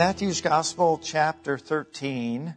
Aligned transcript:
Matthew's 0.00 0.40
Gospel, 0.40 0.96
chapter 0.96 1.58
13. 1.58 2.54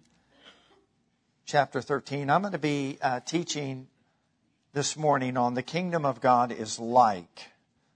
Chapter 1.45 1.81
13. 1.81 2.29
I'm 2.29 2.39
going 2.39 2.53
to 2.53 2.57
be 2.57 2.97
uh, 3.01 3.19
teaching 3.19 3.87
this 4.71 4.95
morning 4.95 5.35
on 5.35 5.53
the 5.53 5.61
kingdom 5.61 6.05
of 6.05 6.21
God 6.21 6.53
is 6.53 6.79
like. 6.79 7.51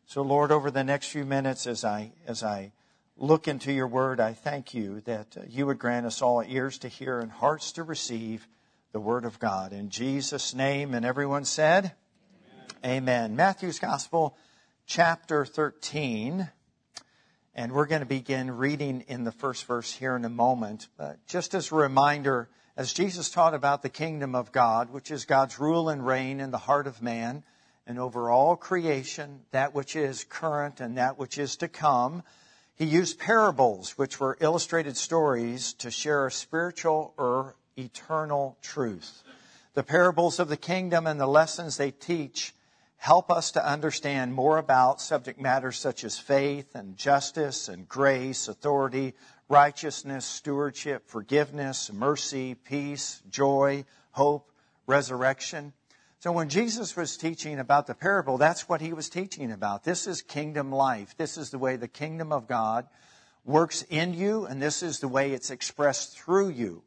So, 0.05 0.21
Lord, 0.21 0.51
over 0.51 0.69
the 0.69 0.83
next 0.83 1.07
few 1.07 1.23
minutes, 1.23 1.65
as 1.65 1.85
I 1.85 2.11
as 2.27 2.43
I 2.43 2.73
look 3.15 3.47
into 3.47 3.71
Your 3.71 3.87
Word, 3.87 4.19
I 4.19 4.33
thank 4.33 4.73
You 4.73 4.99
that 5.05 5.37
uh, 5.37 5.43
You 5.47 5.65
would 5.67 5.79
grant 5.79 6.05
us 6.05 6.21
all 6.21 6.43
ears 6.45 6.77
to 6.79 6.89
hear 6.89 7.21
and 7.21 7.31
hearts 7.31 7.71
to 7.71 7.83
receive 7.83 8.49
the 8.91 8.99
Word 8.99 9.23
of 9.23 9.39
God. 9.39 9.71
In 9.71 9.89
Jesus' 9.89 10.53
name, 10.53 10.93
and 10.93 11.05
everyone 11.05 11.45
said, 11.45 11.93
Amen. 12.83 12.97
Amen. 12.97 13.35
Matthew's 13.37 13.79
Gospel, 13.79 14.35
chapter 14.85 15.45
13. 15.45 16.49
And 17.59 17.71
we're 17.71 17.87
going 17.87 18.01
to 18.01 18.05
begin 18.05 18.51
reading 18.51 19.03
in 19.07 19.23
the 19.23 19.31
first 19.31 19.65
verse 19.65 19.91
here 19.91 20.15
in 20.15 20.23
a 20.25 20.29
moment. 20.29 20.89
But 20.95 21.17
just 21.25 21.55
as 21.55 21.71
a 21.71 21.75
reminder, 21.75 22.49
as 22.77 22.93
Jesus 22.93 23.31
taught 23.31 23.55
about 23.55 23.81
the 23.81 23.89
kingdom 23.89 24.35
of 24.35 24.51
God, 24.51 24.91
which 24.91 25.09
is 25.09 25.25
God's 25.25 25.59
rule 25.59 25.89
and 25.89 26.05
reign 26.05 26.39
in 26.39 26.51
the 26.51 26.59
heart 26.59 26.85
of 26.85 27.01
man 27.01 27.43
and 27.87 27.97
over 27.97 28.29
all 28.29 28.55
creation, 28.55 29.39
that 29.49 29.73
which 29.73 29.95
is 29.95 30.23
current 30.23 30.81
and 30.81 30.99
that 30.99 31.17
which 31.17 31.39
is 31.39 31.57
to 31.57 31.67
come, 31.67 32.21
he 32.75 32.85
used 32.85 33.17
parables, 33.17 33.97
which 33.97 34.19
were 34.19 34.37
illustrated 34.39 34.95
stories, 34.95 35.73
to 35.79 35.89
share 35.89 36.27
a 36.27 36.31
spiritual 36.31 37.15
or 37.17 37.55
eternal 37.75 38.55
truth. 38.61 39.23
The 39.73 39.81
parables 39.81 40.37
of 40.39 40.47
the 40.47 40.57
kingdom 40.57 41.07
and 41.07 41.19
the 41.19 41.25
lessons 41.25 41.77
they 41.77 41.89
teach 41.89 42.53
help 42.97 43.31
us 43.31 43.51
to 43.51 43.65
understand 43.65 44.33
more 44.33 44.57
about 44.57 44.99
subject 45.01 45.39
matters 45.39 45.77
such 45.77 46.03
as 46.03 46.19
faith 46.19 46.75
and 46.75 46.97
justice 46.97 47.69
and 47.69 47.87
grace, 47.87 48.47
authority, 48.47 49.13
righteousness, 49.49 50.25
stewardship, 50.25 51.07
forgiveness, 51.07 51.91
mercy, 51.91 52.55
peace, 52.55 53.21
joy, 53.29 53.85
hope, 54.11 54.51
resurrection. 54.87 55.73
So 56.19 56.31
when 56.31 56.49
Jesus 56.49 56.95
was 56.95 57.15
teaching 57.15 57.59
about 57.59 57.85
the 57.85 57.93
parable, 57.93 58.37
that's 58.37 58.67
what 58.67 58.81
he 58.81 58.91
was 58.91 59.07
teaching 59.07 59.51
about. 59.51 59.83
This 59.83 60.07
is 60.07 60.21
kingdom 60.21 60.71
life. 60.71 61.15
This 61.15 61.37
is 61.37 61.51
the 61.51 61.59
way 61.59 61.75
the 61.75 61.87
kingdom 61.87 62.31
of 62.31 62.47
God 62.47 62.87
works 63.45 63.83
in 63.89 64.13
you, 64.13 64.45
and 64.45 64.61
this 64.61 64.81
is 64.81 64.99
the 64.99 65.07
way 65.07 65.31
it's 65.31 65.51
expressed 65.51 66.17
through 66.17 66.49
you. 66.49 66.83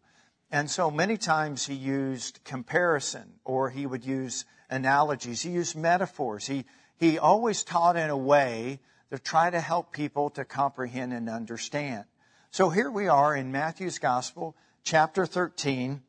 And 0.51 0.69
so 0.69 0.91
many 0.91 1.17
times 1.17 1.67
he 1.67 1.75
used 1.75 2.43
comparison, 2.43 3.35
or 3.45 3.71
he 3.71 3.87
would 3.87 4.05
use 4.05 4.45
analogies. 4.71 5.43
He 5.43 5.51
used 5.51 5.77
metaphors. 5.77 6.47
He, 6.47 6.65
he 6.99 7.19
always 7.19 7.63
taught 7.65 7.97
in 7.97 8.09
a 8.09 8.17
way 8.17 8.81
to 9.11 9.19
try 9.19 9.51
to 9.51 9.61
help 9.61 9.93
people 9.93 10.31
to 10.31 10.45
comprehend 10.45 11.13
and 11.13 11.29
understand. 11.29 12.05
So 12.51 12.71
here 12.71 12.91
we 12.91 13.09
are 13.09 13.37
in 13.37 13.53
Matthew's 13.53 13.99
Gospel, 13.99 14.57
chapter 14.83 15.27
13, 15.27 16.03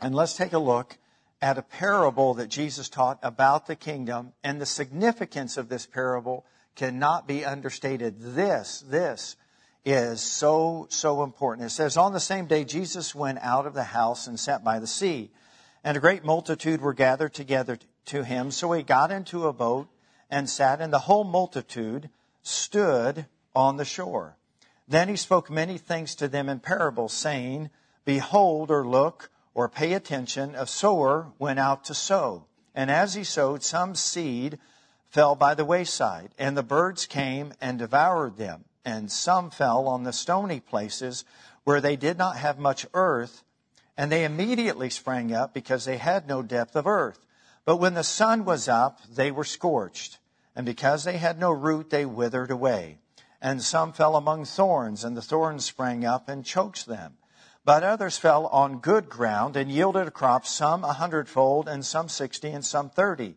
and 0.00 0.14
let's 0.14 0.36
take 0.36 0.52
a 0.52 0.58
look 0.58 0.98
at 1.42 1.58
a 1.58 1.62
parable 1.62 2.34
that 2.34 2.48
Jesus 2.48 2.88
taught 2.88 3.18
about 3.22 3.66
the 3.66 3.76
kingdom, 3.76 4.32
and 4.44 4.60
the 4.60 4.66
significance 4.66 5.56
of 5.56 5.68
this 5.68 5.86
parable 5.86 6.44
cannot 6.76 7.26
be 7.26 7.44
understated. 7.44 8.16
This, 8.20 8.84
this 8.86 9.36
is 9.84 10.20
so, 10.20 10.86
so 10.90 11.22
important. 11.22 11.66
It 11.66 11.70
says, 11.70 11.96
On 11.96 12.12
the 12.12 12.20
same 12.20 12.46
day, 12.46 12.64
Jesus 12.64 13.14
went 13.14 13.38
out 13.40 13.66
of 13.66 13.74
the 13.74 13.84
house 13.84 14.26
and 14.26 14.38
sat 14.38 14.62
by 14.62 14.78
the 14.78 14.86
sea, 14.86 15.30
and 15.82 15.96
a 15.96 16.00
great 16.00 16.24
multitude 16.24 16.80
were 16.80 16.92
gathered 16.92 17.32
together 17.32 17.78
to 18.10 18.24
him. 18.24 18.50
So 18.50 18.72
he 18.72 18.82
got 18.82 19.10
into 19.10 19.46
a 19.46 19.52
boat 19.52 19.88
and 20.30 20.48
sat, 20.48 20.80
and 20.80 20.92
the 20.92 21.00
whole 21.00 21.24
multitude 21.24 22.10
stood 22.42 23.26
on 23.54 23.76
the 23.76 23.84
shore. 23.84 24.36
Then 24.86 25.08
he 25.08 25.16
spoke 25.16 25.50
many 25.50 25.78
things 25.78 26.14
to 26.16 26.28
them 26.28 26.48
in 26.48 26.60
parables, 26.60 27.12
saying, 27.12 27.70
Behold, 28.04 28.70
or 28.70 28.86
look, 28.86 29.30
or 29.54 29.68
pay 29.68 29.92
attention, 29.92 30.54
a 30.54 30.66
sower 30.66 31.32
went 31.38 31.58
out 31.58 31.84
to 31.84 31.94
sow. 31.94 32.46
And 32.74 32.90
as 32.90 33.14
he 33.14 33.24
sowed, 33.24 33.62
some 33.62 33.94
seed 33.94 34.58
fell 35.08 35.34
by 35.34 35.54
the 35.54 35.64
wayside, 35.64 36.30
and 36.38 36.56
the 36.56 36.62
birds 36.62 37.06
came 37.06 37.52
and 37.60 37.78
devoured 37.78 38.36
them. 38.36 38.64
And 38.84 39.10
some 39.10 39.50
fell 39.50 39.86
on 39.86 40.04
the 40.04 40.12
stony 40.12 40.60
places 40.60 41.24
where 41.64 41.80
they 41.80 41.96
did 41.96 42.16
not 42.16 42.36
have 42.36 42.58
much 42.58 42.86
earth, 42.94 43.42
and 43.96 44.10
they 44.10 44.24
immediately 44.24 44.88
sprang 44.88 45.32
up 45.32 45.52
because 45.52 45.84
they 45.84 45.98
had 45.98 46.26
no 46.26 46.42
depth 46.42 46.74
of 46.74 46.86
earth. 46.86 47.26
But 47.70 47.76
when 47.76 47.94
the 47.94 48.02
sun 48.02 48.44
was 48.44 48.66
up, 48.66 48.98
they 49.08 49.30
were 49.30 49.44
scorched, 49.44 50.18
and 50.56 50.66
because 50.66 51.04
they 51.04 51.18
had 51.18 51.38
no 51.38 51.52
root, 51.52 51.90
they 51.90 52.04
withered 52.04 52.50
away. 52.50 52.98
And 53.40 53.62
some 53.62 53.92
fell 53.92 54.16
among 54.16 54.46
thorns, 54.46 55.04
and 55.04 55.16
the 55.16 55.22
thorns 55.22 55.66
sprang 55.66 56.04
up 56.04 56.28
and 56.28 56.44
choked 56.44 56.86
them. 56.86 57.16
But 57.64 57.84
others 57.84 58.18
fell 58.18 58.48
on 58.48 58.80
good 58.80 59.08
ground 59.08 59.56
and 59.56 59.70
yielded 59.70 60.08
a 60.08 60.10
crop, 60.10 60.46
some 60.46 60.82
a 60.82 60.94
hundredfold, 60.94 61.68
and 61.68 61.86
some 61.86 62.08
sixty, 62.08 62.50
and 62.50 62.64
some 62.64 62.90
thirty. 62.90 63.36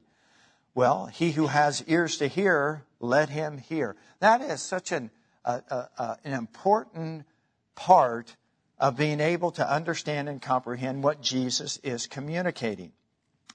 Well, 0.74 1.06
he 1.06 1.34
who 1.34 1.46
has 1.46 1.84
ears 1.86 2.18
to 2.18 2.28
hear, 2.28 2.86
let 3.00 3.30
him 3.30 3.60
hear. 3.60 3.96
That 4.18 4.42
is 4.42 4.64
such 4.64 4.92
an, 4.92 5.12
an 5.46 6.18
important 6.24 7.28
part 7.76 8.36
of 8.80 8.98
being 8.98 9.20
able 9.20 9.52
to 9.52 9.72
understand 9.72 10.28
and 10.28 10.42
comprehend 10.42 11.04
what 11.04 11.22
Jesus 11.22 11.78
is 11.84 12.08
communicating. 12.08 12.94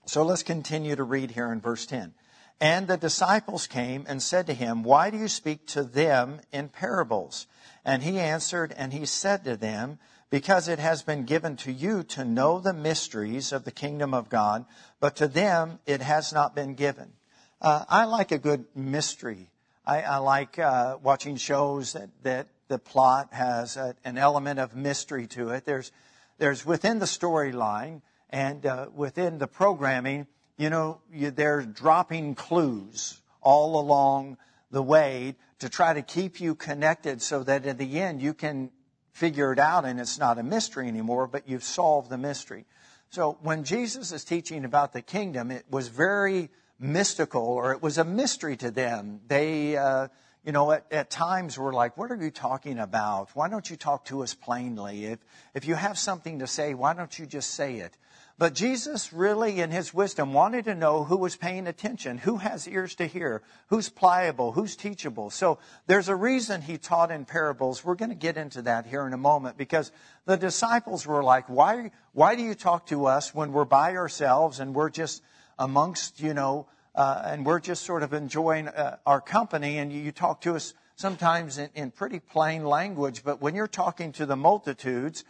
So 0.08 0.22
let's 0.22 0.42
continue 0.42 0.96
to 0.96 1.04
read 1.04 1.32
here 1.32 1.52
in 1.52 1.60
verse 1.60 1.84
10. 1.84 2.14
And 2.62 2.88
the 2.88 2.96
disciples 2.96 3.66
came 3.66 4.06
and 4.08 4.22
said 4.22 4.46
to 4.46 4.54
him, 4.54 4.82
Why 4.82 5.10
do 5.10 5.18
you 5.18 5.28
speak 5.28 5.66
to 5.66 5.84
them 5.84 6.40
in 6.50 6.70
parables? 6.70 7.46
And 7.84 8.02
he 8.02 8.18
answered 8.18 8.72
and 8.74 8.94
he 8.94 9.04
said 9.04 9.44
to 9.44 9.54
them, 9.54 9.98
Because 10.30 10.66
it 10.66 10.78
has 10.78 11.02
been 11.02 11.26
given 11.26 11.56
to 11.56 11.70
you 11.70 12.04
to 12.04 12.24
know 12.24 12.58
the 12.58 12.72
mysteries 12.72 13.52
of 13.52 13.64
the 13.64 13.70
kingdom 13.70 14.14
of 14.14 14.30
God, 14.30 14.64
but 14.98 15.14
to 15.16 15.28
them 15.28 15.78
it 15.84 16.00
has 16.00 16.32
not 16.32 16.54
been 16.54 16.72
given. 16.72 17.12
Uh, 17.60 17.84
I 17.86 18.06
like 18.06 18.32
a 18.32 18.38
good 18.38 18.64
mystery. 18.74 19.50
I, 19.84 20.00
I 20.00 20.16
like 20.16 20.58
uh, 20.58 20.96
watching 21.02 21.36
shows 21.36 21.92
that, 21.92 22.08
that 22.22 22.46
the 22.68 22.78
plot 22.78 23.28
has 23.32 23.76
a, 23.76 23.94
an 24.06 24.16
element 24.16 24.58
of 24.58 24.74
mystery 24.74 25.26
to 25.26 25.50
it. 25.50 25.66
There's, 25.66 25.92
there's 26.38 26.64
within 26.64 26.98
the 26.98 27.04
storyline, 27.04 28.00
and 28.30 28.64
uh, 28.66 28.86
within 28.94 29.38
the 29.38 29.46
programming, 29.46 30.26
you 30.56 30.70
know, 30.70 31.00
you, 31.12 31.30
they're 31.30 31.62
dropping 31.62 32.34
clues 32.34 33.20
all 33.40 33.80
along 33.80 34.36
the 34.70 34.82
way 34.82 35.36
to 35.60 35.68
try 35.68 35.94
to 35.94 36.02
keep 36.02 36.40
you 36.40 36.54
connected 36.54 37.22
so 37.22 37.42
that 37.42 37.66
at 37.66 37.78
the 37.78 38.00
end 38.00 38.20
you 38.20 38.34
can 38.34 38.70
figure 39.12 39.52
it 39.52 39.58
out 39.58 39.84
and 39.84 39.98
it's 39.98 40.18
not 40.18 40.38
a 40.38 40.42
mystery 40.42 40.86
anymore, 40.88 41.26
but 41.26 41.48
you've 41.48 41.64
solved 41.64 42.10
the 42.10 42.18
mystery. 42.18 42.64
So 43.10 43.38
when 43.42 43.64
Jesus 43.64 44.12
is 44.12 44.24
teaching 44.24 44.64
about 44.64 44.92
the 44.92 45.02
kingdom, 45.02 45.50
it 45.50 45.64
was 45.70 45.88
very 45.88 46.50
mystical 46.78 47.42
or 47.42 47.72
it 47.72 47.82
was 47.82 47.98
a 47.98 48.04
mystery 48.04 48.56
to 48.58 48.70
them. 48.70 49.20
They, 49.26 49.76
uh, 49.76 50.08
you 50.44 50.52
know, 50.52 50.70
at, 50.70 50.86
at 50.92 51.10
times 51.10 51.58
we're 51.58 51.72
like, 51.72 51.96
what 51.96 52.10
are 52.12 52.16
you 52.16 52.30
talking 52.30 52.78
about? 52.78 53.30
Why 53.34 53.48
don't 53.48 53.68
you 53.68 53.76
talk 53.76 54.04
to 54.06 54.22
us 54.22 54.34
plainly? 54.34 55.06
If, 55.06 55.18
if 55.54 55.66
you 55.66 55.74
have 55.74 55.98
something 55.98 56.40
to 56.40 56.46
say, 56.46 56.74
why 56.74 56.94
don't 56.94 57.18
you 57.18 57.26
just 57.26 57.50
say 57.54 57.76
it? 57.76 57.96
But 58.38 58.54
Jesus 58.54 59.12
really, 59.12 59.60
in 59.60 59.72
his 59.72 59.92
wisdom, 59.92 60.32
wanted 60.32 60.66
to 60.66 60.76
know 60.76 61.02
who 61.02 61.16
was 61.16 61.34
paying 61.34 61.66
attention, 61.66 62.18
who 62.18 62.36
has 62.36 62.68
ears 62.68 62.94
to 62.94 63.06
hear, 63.06 63.42
who's 63.66 63.88
pliable, 63.88 64.52
who's 64.52 64.76
teachable. 64.76 65.30
So 65.30 65.58
there's 65.88 66.08
a 66.08 66.14
reason 66.14 66.62
he 66.62 66.78
taught 66.78 67.10
in 67.10 67.24
parables. 67.24 67.84
We're 67.84 67.96
going 67.96 68.10
to 68.10 68.14
get 68.14 68.36
into 68.36 68.62
that 68.62 68.86
here 68.86 69.04
in 69.08 69.12
a 69.12 69.18
moment 69.18 69.58
because 69.58 69.90
the 70.24 70.36
disciples 70.36 71.04
were 71.04 71.24
like, 71.24 71.48
why, 71.48 71.90
why 72.12 72.36
do 72.36 72.42
you 72.42 72.54
talk 72.54 72.86
to 72.86 73.06
us 73.06 73.34
when 73.34 73.52
we're 73.52 73.64
by 73.64 73.96
ourselves 73.96 74.60
and 74.60 74.72
we're 74.72 74.90
just 74.90 75.20
amongst, 75.58 76.20
you 76.20 76.32
know, 76.32 76.68
uh, 76.94 77.22
and 77.24 77.44
we're 77.44 77.60
just 77.60 77.84
sort 77.84 78.04
of 78.04 78.12
enjoying 78.12 78.68
uh, 78.68 78.98
our 79.04 79.20
company 79.20 79.78
and 79.78 79.92
you, 79.92 80.12
talk 80.12 80.40
to 80.42 80.54
us 80.54 80.74
sometimes 80.94 81.58
in, 81.58 81.70
in 81.74 81.90
pretty 81.90 82.20
plain 82.20 82.64
language, 82.64 83.22
but 83.24 83.40
when 83.40 83.56
you're 83.56 83.66
talking 83.66 84.12
to 84.12 84.26
the 84.26 84.36
multitudes, 84.36 85.24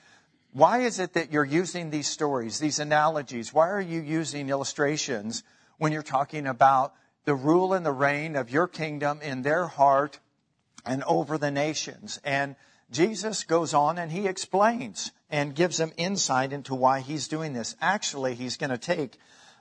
why 0.53 0.81
is 0.81 0.99
it 0.99 1.15
that 1.15 1.33
you're 1.33 1.45
using 1.45 1.91
these 1.91 2.07
stories, 2.07 2.59
these 2.59 2.79
analogies? 2.79 3.53
Why 3.53 3.69
are 3.69 3.81
you 3.81 4.01
using 4.01 4.49
illustrations 4.49 5.43
when 5.79 5.93
you're 5.93 6.03
talking 6.03 6.47
about 6.47 6.95
the 7.25 7.35
rule 7.35 7.75
and 7.75 7.85
the 7.85 7.93
reign 7.93 8.37
of 8.37 8.51
your 8.51 8.67
kingdom 8.67 9.21
in 9.21 9.43
their 9.43 9.67
heart 9.67 10.19
and 10.87 11.03
over 11.05 11.39
the 11.39 11.51
nations? 11.51 12.19
And 12.25 12.57
Jesus 12.91 13.45
goes 13.45 13.75
on 13.75 13.99
and 13.99 14.11
he 14.11 14.27
explains 14.27 15.13
and 15.31 15.55
gives 15.55 15.77
them 15.77 15.93
insight 15.97 16.53
into 16.53 16.75
why 16.75 17.01
he's 17.01 17.29
doing 17.29 17.53
this. 17.53 17.77
Actually, 17.81 18.35
he's 18.35 18.57
going 18.57 18.71
to 18.71 18.79
take 18.79 19.19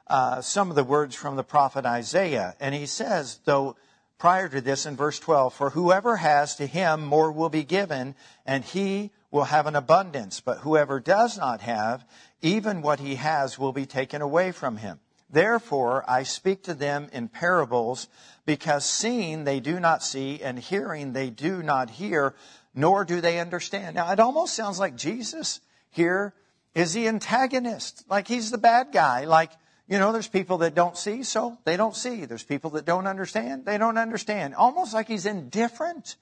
uh, 0.08 0.42
some 0.42 0.70
of 0.70 0.76
the 0.76 0.84
words 0.84 1.16
from 1.16 1.36
the 1.36 1.44
prophet 1.44 1.86
Isaiah, 1.86 2.56
and 2.62 2.74
he 2.74 2.86
says, 2.86 3.40
though 3.44 3.76
prior 4.18 4.48
to 4.48 4.62
this 4.62 4.86
in 4.86 4.96
verse 4.96 5.20
12, 5.20 5.54
for 5.54 5.70
whoever 5.72 6.16
has 6.16 6.56
to 6.56 6.66
him 6.66 7.06
more 7.06 7.32
will 7.32 7.50
be 7.50 7.64
given, 7.64 8.16
and 8.46 8.64
he 8.64 9.12
will 9.32 9.46
have 9.46 9.68
an 9.68 9.76
abundance, 9.76 10.40
but 10.40 10.60
whoever 10.60 11.00
does 11.00 11.38
not 11.38 11.62
have, 11.62 12.06
even 12.42 12.82
what 12.82 13.00
he 13.00 13.16
has 13.16 13.60
will 13.60 13.74
be 13.74 13.86
taken 13.86 14.22
away 14.22 14.52
from 14.52 14.78
him. 14.78 15.00
Therefore, 15.30 16.10
I 16.10 16.24
speak 16.24 16.64
to 16.64 16.74
them 16.74 17.10
in 17.12 17.28
parables, 17.28 18.08
because 18.46 18.86
seeing 18.86 19.44
they 19.44 19.60
do 19.60 19.80
not 19.80 20.02
see, 20.02 20.42
and 20.42 20.58
hearing 20.58 21.12
they 21.12 21.30
do 21.30 21.62
not 21.62 21.90
hear, 21.90 22.34
nor 22.74 23.04
do 23.04 23.20
they 23.20 23.40
understand. 23.40 23.96
Now, 23.96 24.12
it 24.12 24.20
almost 24.20 24.54
sounds 24.54 24.80
like 24.80 24.96
Jesus 24.96 25.60
here 25.90 26.34
is 26.74 26.94
the 26.94 27.08
antagonist, 27.08 28.06
like 28.10 28.28
he's 28.28 28.52
the 28.52 28.58
bad 28.58 28.94
guy, 28.94 29.26
like, 29.26 29.52
you 29.90 29.98
know, 29.98 30.12
there's 30.12 30.28
people 30.28 30.60
that 30.60 30.76
don't 30.76 30.98
see, 30.98 31.24
so 31.24 31.58
they 31.64 31.78
don't 31.78 31.96
see. 31.96 32.26
There's 32.26 32.44
people 32.44 32.72
that 32.72 32.86
don't 32.86 33.08
understand, 33.08 33.66
they 33.66 33.78
don't 33.78 33.98
understand. 33.98 34.54
Almost 34.54 34.94
like 34.94 35.08
he's 35.08 35.26
indifferent, 35.26 36.18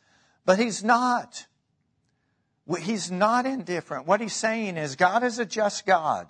but 0.46 0.60
he's 0.60 0.84
not. 0.84 1.46
He's 2.79 3.12
not 3.12 3.45
indifferent. 3.45 4.07
What 4.07 4.21
he's 4.21 4.33
saying 4.33 4.77
is 4.77 4.95
God 4.95 5.23
is 5.23 5.39
a 5.39 5.45
just 5.45 5.85
God. 5.85 6.27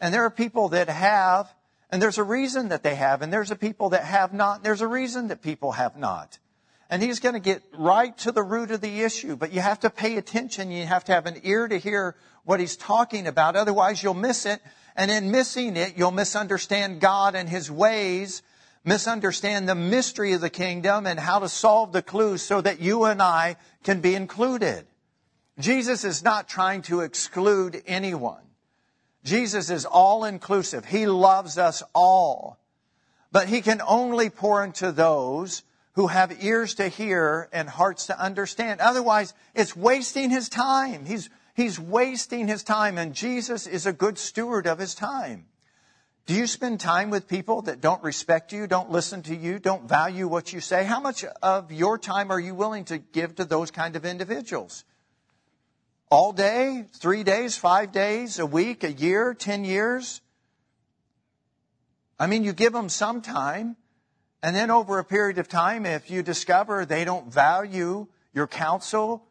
And 0.00 0.12
there 0.12 0.24
are 0.24 0.30
people 0.30 0.70
that 0.70 0.88
have, 0.88 1.48
and 1.90 2.02
there's 2.02 2.18
a 2.18 2.24
reason 2.24 2.68
that 2.68 2.82
they 2.82 2.96
have, 2.96 3.22
and 3.22 3.32
there's 3.32 3.50
a 3.50 3.56
people 3.56 3.90
that 3.90 4.04
have 4.04 4.34
not, 4.34 4.56
and 4.56 4.64
there's 4.64 4.80
a 4.80 4.88
reason 4.88 5.28
that 5.28 5.42
people 5.42 5.72
have 5.72 5.96
not. 5.96 6.38
And 6.90 7.02
he's 7.02 7.20
going 7.20 7.34
to 7.34 7.40
get 7.40 7.62
right 7.76 8.16
to 8.18 8.32
the 8.32 8.42
root 8.42 8.70
of 8.70 8.80
the 8.80 9.02
issue, 9.02 9.36
but 9.36 9.52
you 9.52 9.60
have 9.60 9.80
to 9.80 9.90
pay 9.90 10.16
attention. 10.16 10.70
You 10.70 10.86
have 10.86 11.04
to 11.04 11.12
have 11.12 11.26
an 11.26 11.40
ear 11.42 11.66
to 11.66 11.78
hear 11.78 12.14
what 12.44 12.60
he's 12.60 12.76
talking 12.76 13.26
about. 13.26 13.56
Otherwise, 13.56 14.02
you'll 14.02 14.14
miss 14.14 14.46
it. 14.46 14.60
And 14.94 15.10
in 15.10 15.30
missing 15.30 15.76
it, 15.76 15.94
you'll 15.96 16.12
misunderstand 16.12 17.00
God 17.00 17.34
and 17.34 17.48
his 17.48 17.70
ways, 17.70 18.42
misunderstand 18.84 19.68
the 19.68 19.74
mystery 19.74 20.32
of 20.32 20.40
the 20.40 20.50
kingdom 20.50 21.06
and 21.06 21.18
how 21.18 21.40
to 21.40 21.48
solve 21.48 21.92
the 21.92 22.02
clues 22.02 22.42
so 22.42 22.60
that 22.60 22.80
you 22.80 23.04
and 23.04 23.20
I 23.20 23.56
can 23.82 24.00
be 24.00 24.14
included. 24.14 24.86
Jesus 25.58 26.04
is 26.04 26.22
not 26.22 26.48
trying 26.48 26.82
to 26.82 27.00
exclude 27.00 27.82
anyone. 27.86 28.42
Jesus 29.24 29.70
is 29.70 29.84
all 29.84 30.24
inclusive. 30.24 30.84
He 30.84 31.06
loves 31.06 31.58
us 31.58 31.82
all. 31.94 32.58
But 33.32 33.48
he 33.48 33.60
can 33.60 33.82
only 33.86 34.30
pour 34.30 34.62
into 34.62 34.92
those 34.92 35.62
who 35.94 36.08
have 36.08 36.44
ears 36.44 36.74
to 36.74 36.88
hear 36.88 37.48
and 37.52 37.68
hearts 37.68 38.06
to 38.06 38.20
understand. 38.20 38.80
Otherwise, 38.80 39.34
it's 39.54 39.74
wasting 39.74 40.30
his 40.30 40.48
time. 40.48 41.06
He's, 41.06 41.30
he's 41.54 41.80
wasting 41.80 42.48
his 42.48 42.62
time, 42.62 42.98
and 42.98 43.14
Jesus 43.14 43.66
is 43.66 43.86
a 43.86 43.92
good 43.92 44.18
steward 44.18 44.66
of 44.66 44.78
his 44.78 44.94
time. 44.94 45.46
Do 46.26 46.34
you 46.34 46.46
spend 46.46 46.80
time 46.80 47.10
with 47.10 47.28
people 47.28 47.62
that 47.62 47.80
don't 47.80 48.02
respect 48.02 48.52
you, 48.52 48.66
don't 48.66 48.90
listen 48.90 49.22
to 49.22 49.34
you, 49.34 49.58
don't 49.58 49.88
value 49.88 50.28
what 50.28 50.52
you 50.52 50.60
say? 50.60 50.84
How 50.84 51.00
much 51.00 51.24
of 51.42 51.72
your 51.72 51.98
time 51.98 52.30
are 52.30 52.40
you 52.40 52.54
willing 52.54 52.84
to 52.86 52.98
give 52.98 53.36
to 53.36 53.44
those 53.44 53.70
kind 53.70 53.96
of 53.96 54.04
individuals? 54.04 54.84
All 56.08 56.32
day, 56.32 56.84
three 56.92 57.24
days, 57.24 57.56
five 57.56 57.90
days, 57.90 58.38
a 58.38 58.46
week, 58.46 58.84
a 58.84 58.92
year, 58.92 59.34
ten 59.34 59.64
years? 59.64 60.20
I 62.18 62.26
mean, 62.28 62.44
you 62.44 62.52
give 62.52 62.72
them 62.72 62.88
some 62.88 63.22
time. 63.22 63.76
And 64.42 64.54
then 64.54 64.70
over 64.70 64.98
a 64.98 65.04
period 65.04 65.38
of 65.38 65.48
time, 65.48 65.84
if 65.84 66.10
you 66.10 66.22
discover 66.22 66.84
they 66.84 67.04
don't 67.04 67.32
value 67.32 68.06
your 68.32 68.46
counsel, 68.46 69.26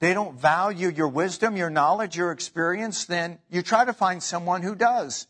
they 0.00 0.12
don't 0.12 0.38
value 0.38 0.90
your 0.90 1.08
wisdom, 1.08 1.56
your 1.56 1.70
knowledge, 1.70 2.16
your 2.16 2.32
experience, 2.32 3.06
then 3.06 3.38
you 3.48 3.62
try 3.62 3.84
to 3.84 3.94
find 3.94 4.22
someone 4.22 4.60
who 4.60 4.74
does. 4.74 5.26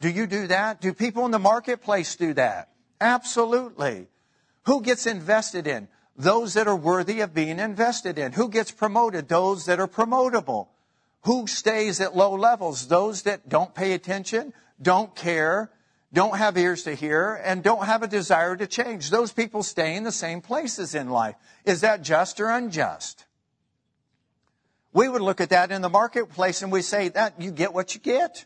Do 0.00 0.08
you 0.08 0.26
do 0.26 0.46
that? 0.46 0.80
Do 0.80 0.94
people 0.94 1.26
in 1.26 1.30
the 1.30 1.38
marketplace 1.38 2.16
do 2.16 2.32
that? 2.34 2.70
Absolutely. 3.00 4.08
Who 4.64 4.80
gets 4.80 5.06
invested 5.06 5.66
in? 5.66 5.88
Those 6.20 6.52
that 6.52 6.68
are 6.68 6.76
worthy 6.76 7.20
of 7.20 7.32
being 7.32 7.58
invested 7.58 8.18
in. 8.18 8.32
Who 8.32 8.50
gets 8.50 8.70
promoted? 8.70 9.28
Those 9.28 9.64
that 9.64 9.80
are 9.80 9.88
promotable. 9.88 10.68
Who 11.22 11.46
stays 11.46 11.98
at 11.98 12.14
low 12.14 12.34
levels? 12.34 12.88
Those 12.88 13.22
that 13.22 13.48
don't 13.48 13.74
pay 13.74 13.92
attention, 13.92 14.52
don't 14.82 15.16
care, 15.16 15.70
don't 16.12 16.36
have 16.36 16.58
ears 16.58 16.82
to 16.82 16.94
hear, 16.94 17.40
and 17.42 17.62
don't 17.62 17.86
have 17.86 18.02
a 18.02 18.06
desire 18.06 18.54
to 18.54 18.66
change. 18.66 19.08
Those 19.08 19.32
people 19.32 19.62
stay 19.62 19.96
in 19.96 20.04
the 20.04 20.12
same 20.12 20.42
places 20.42 20.94
in 20.94 21.08
life. 21.08 21.36
Is 21.64 21.80
that 21.80 22.02
just 22.02 22.38
or 22.38 22.50
unjust? 22.50 23.24
We 24.92 25.08
would 25.08 25.22
look 25.22 25.40
at 25.40 25.50
that 25.50 25.72
in 25.72 25.80
the 25.80 25.88
marketplace 25.88 26.60
and 26.60 26.70
we 26.70 26.82
say 26.82 27.08
that 27.08 27.40
you 27.40 27.50
get 27.50 27.72
what 27.72 27.94
you 27.94 28.00
get. 28.00 28.44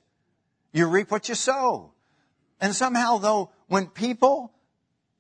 You 0.73 0.87
reap 0.87 1.11
what 1.11 1.29
you 1.29 1.35
sow. 1.35 1.93
And 2.61 2.73
somehow 2.73 3.19
though, 3.19 3.51
when 3.67 3.87
people 3.87 4.53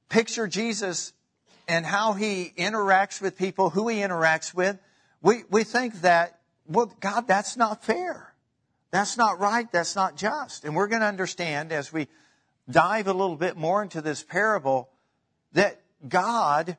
picture 0.09 0.47
Jesus 0.47 1.13
and 1.67 1.87
how 1.87 2.13
he 2.13 2.53
interacts 2.57 3.21
with 3.21 3.37
people, 3.37 3.71
who 3.71 3.89
he 3.89 3.99
interacts 3.99 4.55
with, 4.55 4.79
we, 5.23 5.45
we 5.51 5.65
think 5.65 6.03
that, 6.03 6.39
well, 6.67 6.93
God, 7.01 7.27
that's 7.27 7.57
not 7.57 7.85
fair. 7.85 8.35
That's 8.91 9.17
not 9.17 9.41
right. 9.41 9.71
That's 9.73 9.97
not 9.97 10.17
just. 10.17 10.65
And 10.65 10.77
we're 10.77 10.87
going 10.87 11.01
to 11.01 11.09
understand 11.09 11.73
as 11.73 11.93
we 11.93 12.09
dive 12.71 13.09
a 13.09 13.13
little 13.13 13.37
bit 13.37 13.57
more 13.57 13.83
into 13.83 14.01
this 14.01 14.23
parable 14.23 14.89
that 15.53 15.81
God 16.07 16.77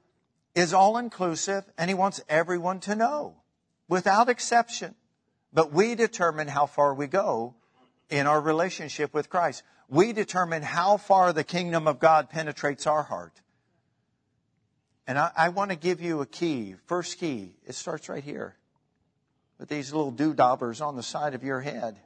is 0.54 0.74
all 0.74 0.98
inclusive 0.98 1.66
and 1.78 1.90
he 1.90 1.94
wants 1.94 2.22
everyone 2.30 2.80
to 2.82 2.96
know 2.96 3.36
without 3.88 4.30
exception. 4.30 4.96
But 5.54 5.74
we 5.74 5.96
determine 5.96 6.48
how 6.48 6.66
far 6.66 6.94
we 6.94 7.08
go 7.08 7.56
in 8.10 8.28
our 8.28 8.40
relationship 8.40 9.14
with 9.14 9.30
Christ. 9.30 9.64
We 9.90 10.14
determine 10.14 10.64
how 10.64 10.98
far 10.98 11.34
the 11.34 11.44
kingdom 11.44 11.88
of 11.88 12.00
God 12.00 12.30
penetrates 12.30 12.88
our 12.88 13.04
heart. 13.04 13.42
And 15.08 15.20
I, 15.20 15.32
I 15.36 15.50
want 15.50 15.72
to 15.72 15.78
give 15.78 16.02
you 16.02 16.22
a 16.22 16.26
key, 16.26 16.76
first 16.88 17.20
key. 17.20 17.54
It 17.66 17.76
starts 17.76 18.10
right 18.10 18.24
here 18.24 18.56
with 19.60 19.70
these 19.70 19.94
little 19.94 20.12
doodabbers 20.12 20.86
on 20.86 20.96
the 20.96 21.04
side 21.04 21.34
of 21.34 21.44
your 21.44 21.62
head. 21.62 21.98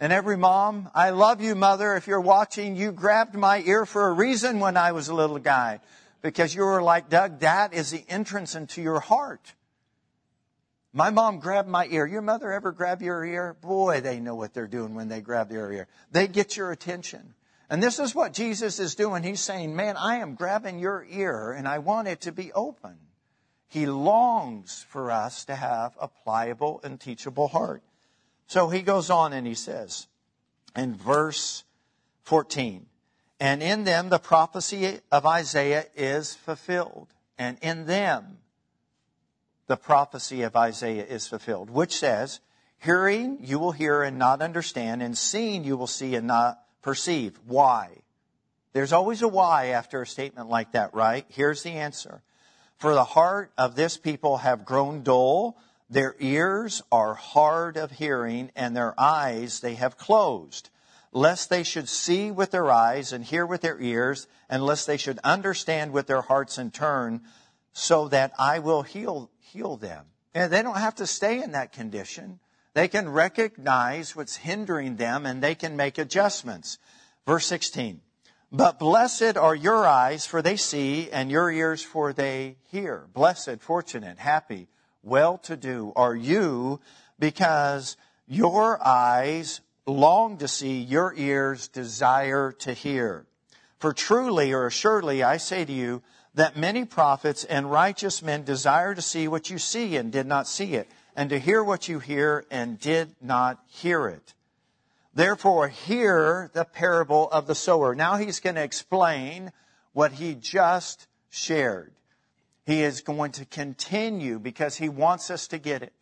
And 0.00 0.12
every 0.12 0.36
mom, 0.36 0.90
I 0.94 1.10
love 1.10 1.40
you, 1.40 1.54
mother. 1.54 1.94
If 1.94 2.06
you're 2.06 2.20
watching, 2.20 2.76
you 2.76 2.90
grabbed 2.92 3.34
my 3.34 3.62
ear 3.64 3.86
for 3.86 4.08
a 4.08 4.12
reason 4.12 4.58
when 4.58 4.76
I 4.76 4.92
was 4.92 5.08
a 5.08 5.14
little 5.14 5.38
guy. 5.38 5.80
Because 6.22 6.54
you 6.54 6.62
were 6.62 6.82
like, 6.82 7.08
Doug, 7.08 7.40
that 7.40 7.74
is 7.74 7.90
the 7.90 8.04
entrance 8.08 8.54
into 8.54 8.82
your 8.82 9.00
heart. 9.00 9.54
My 10.92 11.10
mom 11.10 11.38
grabbed 11.38 11.68
my 11.68 11.86
ear. 11.86 12.06
Your 12.06 12.22
mother 12.22 12.52
ever 12.52 12.70
grab 12.70 13.00
your 13.00 13.24
ear? 13.24 13.56
Boy, 13.60 14.00
they 14.00 14.20
know 14.20 14.34
what 14.34 14.54
they're 14.54 14.66
doing 14.66 14.94
when 14.94 15.08
they 15.08 15.20
grab 15.20 15.48
their 15.48 15.72
ear. 15.72 15.88
They 16.10 16.28
get 16.28 16.56
your 16.56 16.70
attention. 16.70 17.34
And 17.72 17.82
this 17.82 17.98
is 17.98 18.14
what 18.14 18.34
Jesus 18.34 18.78
is 18.78 18.96
doing. 18.96 19.22
He's 19.22 19.40
saying, 19.40 19.74
man, 19.74 19.96
I 19.96 20.16
am 20.16 20.34
grabbing 20.34 20.78
your 20.78 21.06
ear 21.08 21.52
and 21.52 21.66
I 21.66 21.78
want 21.78 22.06
it 22.06 22.20
to 22.20 22.30
be 22.30 22.52
open. 22.52 22.98
He 23.66 23.86
longs 23.86 24.84
for 24.90 25.10
us 25.10 25.46
to 25.46 25.54
have 25.54 25.96
a 25.98 26.06
pliable 26.06 26.82
and 26.84 27.00
teachable 27.00 27.48
heart. 27.48 27.82
So 28.46 28.68
he 28.68 28.82
goes 28.82 29.08
on 29.08 29.32
and 29.32 29.46
he 29.46 29.54
says 29.54 30.06
in 30.76 30.94
verse 30.96 31.64
14, 32.24 32.84
and 33.40 33.62
in 33.62 33.84
them 33.84 34.10
the 34.10 34.18
prophecy 34.18 35.00
of 35.10 35.24
Isaiah 35.24 35.86
is 35.96 36.34
fulfilled. 36.34 37.08
And 37.38 37.56
in 37.62 37.86
them 37.86 38.36
the 39.66 39.78
prophecy 39.78 40.42
of 40.42 40.54
Isaiah 40.54 41.06
is 41.06 41.26
fulfilled, 41.26 41.70
which 41.70 41.96
says, 41.96 42.40
Hearing 42.80 43.38
you 43.40 43.58
will 43.58 43.72
hear 43.72 44.02
and 44.02 44.18
not 44.18 44.42
understand, 44.42 45.02
and 45.02 45.16
seeing 45.16 45.64
you 45.64 45.78
will 45.78 45.86
see 45.86 46.14
and 46.14 46.26
not 46.26 46.58
perceive. 46.82 47.38
Why? 47.46 48.02
There's 48.72 48.92
always 48.92 49.22
a 49.22 49.28
why 49.28 49.66
after 49.66 50.02
a 50.02 50.06
statement 50.06 50.48
like 50.48 50.72
that, 50.72 50.94
right? 50.94 51.24
Here's 51.28 51.62
the 51.62 51.72
answer. 51.72 52.22
For 52.78 52.94
the 52.94 53.04
heart 53.04 53.52
of 53.56 53.76
this 53.76 53.96
people 53.96 54.38
have 54.38 54.64
grown 54.64 55.02
dull, 55.02 55.56
their 55.88 56.16
ears 56.18 56.82
are 56.90 57.14
hard 57.14 57.76
of 57.76 57.92
hearing, 57.92 58.50
and 58.56 58.74
their 58.74 58.98
eyes 58.98 59.60
they 59.60 59.74
have 59.74 59.98
closed, 59.98 60.70
lest 61.12 61.50
they 61.50 61.62
should 61.62 61.88
see 61.88 62.30
with 62.30 62.50
their 62.50 62.70
eyes 62.70 63.12
and 63.12 63.24
hear 63.24 63.44
with 63.44 63.60
their 63.60 63.80
ears, 63.80 64.26
and 64.48 64.64
lest 64.64 64.86
they 64.86 64.96
should 64.96 65.18
understand 65.22 65.92
with 65.92 66.06
their 66.06 66.22
hearts 66.22 66.56
and 66.56 66.72
turn, 66.72 67.20
so 67.74 68.08
that 68.08 68.32
I 68.38 68.58
will 68.58 68.82
heal, 68.82 69.30
heal 69.38 69.76
them. 69.76 70.06
And 70.34 70.50
they 70.50 70.62
don't 70.62 70.78
have 70.78 70.94
to 70.96 71.06
stay 71.06 71.42
in 71.42 71.52
that 71.52 71.72
condition. 71.72 72.40
They 72.74 72.88
can 72.88 73.08
recognize 73.08 74.16
what's 74.16 74.36
hindering 74.36 74.96
them 74.96 75.26
and 75.26 75.42
they 75.42 75.54
can 75.54 75.76
make 75.76 75.98
adjustments. 75.98 76.78
Verse 77.26 77.46
16. 77.46 78.00
But 78.50 78.78
blessed 78.78 79.36
are 79.36 79.54
your 79.54 79.86
eyes, 79.86 80.26
for 80.26 80.42
they 80.42 80.56
see, 80.56 81.10
and 81.10 81.30
your 81.30 81.50
ears, 81.50 81.82
for 81.82 82.12
they 82.12 82.56
hear. 82.70 83.06
Blessed, 83.14 83.60
fortunate, 83.60 84.18
happy, 84.18 84.68
well 85.02 85.38
to 85.38 85.56
do 85.56 85.92
are 85.96 86.14
you 86.14 86.80
because 87.18 87.96
your 88.26 88.78
eyes 88.86 89.62
long 89.86 90.38
to 90.38 90.48
see, 90.48 90.80
your 90.80 91.14
ears 91.16 91.68
desire 91.68 92.52
to 92.52 92.72
hear. 92.72 93.26
For 93.78 93.92
truly 93.92 94.52
or 94.52 94.66
assuredly 94.66 95.22
I 95.22 95.38
say 95.38 95.64
to 95.64 95.72
you 95.72 96.02
that 96.34 96.56
many 96.56 96.84
prophets 96.84 97.44
and 97.44 97.70
righteous 97.70 98.22
men 98.22 98.44
desire 98.44 98.94
to 98.94 99.02
see 99.02 99.28
what 99.28 99.50
you 99.50 99.58
see 99.58 99.96
and 99.96 100.12
did 100.12 100.26
not 100.26 100.46
see 100.46 100.74
it, 100.74 100.88
and 101.16 101.30
to 101.30 101.38
hear 101.38 101.62
what 101.62 101.88
you 101.88 101.98
hear 101.98 102.44
and 102.50 102.78
did 102.78 103.14
not 103.20 103.62
hear 103.68 104.08
it. 104.08 104.34
Therefore, 105.14 105.68
hear 105.68 106.50
the 106.54 106.64
parable 106.64 107.28
of 107.30 107.46
the 107.46 107.54
sower. 107.54 107.94
Now 107.94 108.16
he's 108.16 108.40
going 108.40 108.56
to 108.56 108.62
explain 108.62 109.52
what 109.92 110.12
he 110.12 110.34
just 110.34 111.06
shared. 111.28 111.92
He 112.64 112.82
is 112.82 113.00
going 113.00 113.32
to 113.32 113.44
continue 113.44 114.38
because 114.38 114.76
he 114.76 114.88
wants 114.88 115.30
us 115.30 115.48
to 115.48 115.58
get 115.58 115.82
it. 115.82 115.92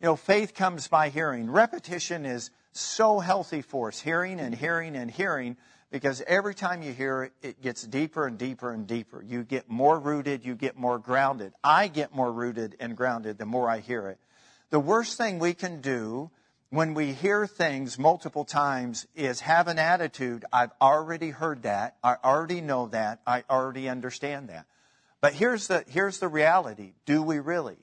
You 0.00 0.06
know, 0.06 0.16
faith 0.16 0.54
comes 0.54 0.88
by 0.88 1.08
hearing. 1.08 1.50
Repetition 1.50 2.26
is 2.26 2.50
so 2.72 3.20
healthy 3.20 3.62
for 3.62 3.88
us, 3.88 4.00
hearing 4.00 4.38
and 4.38 4.54
hearing 4.54 4.96
and 4.96 5.10
hearing, 5.10 5.56
because 5.90 6.22
every 6.26 6.54
time 6.54 6.82
you 6.82 6.92
hear 6.92 7.22
it, 7.22 7.32
it 7.40 7.62
gets 7.62 7.84
deeper 7.84 8.26
and 8.26 8.36
deeper 8.36 8.72
and 8.72 8.86
deeper. 8.86 9.22
You 9.22 9.44
get 9.44 9.70
more 9.70 9.98
rooted, 9.98 10.44
you 10.44 10.54
get 10.54 10.76
more 10.76 10.98
grounded. 10.98 11.54
I 11.64 11.88
get 11.88 12.14
more 12.14 12.30
rooted 12.30 12.76
and 12.80 12.94
grounded 12.94 13.38
the 13.38 13.46
more 13.46 13.70
I 13.70 13.78
hear 13.78 14.08
it. 14.08 14.18
The 14.70 14.80
worst 14.80 15.16
thing 15.16 15.38
we 15.38 15.54
can 15.54 15.80
do 15.80 16.30
when 16.70 16.94
we 16.94 17.12
hear 17.12 17.46
things 17.46 17.98
multiple 17.98 18.44
times 18.44 19.06
is 19.14 19.40
have 19.40 19.68
an 19.68 19.78
attitude, 19.78 20.44
I've 20.52 20.72
already 20.80 21.30
heard 21.30 21.62
that, 21.62 21.96
I 22.02 22.16
already 22.24 22.60
know 22.60 22.88
that, 22.88 23.20
I 23.26 23.44
already 23.48 23.88
understand 23.88 24.48
that. 24.48 24.66
But 25.20 25.34
here's 25.34 25.68
the, 25.68 25.84
here's 25.88 26.18
the 26.18 26.28
reality. 26.28 26.92
Do 27.04 27.22
we 27.22 27.38
really? 27.38 27.78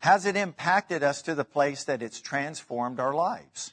Has 0.00 0.26
it 0.26 0.36
impacted 0.36 1.02
us 1.02 1.22
to 1.22 1.34
the 1.34 1.44
place 1.44 1.84
that 1.84 2.02
it's 2.02 2.20
transformed 2.20 3.00
our 3.00 3.14
lives? 3.14 3.72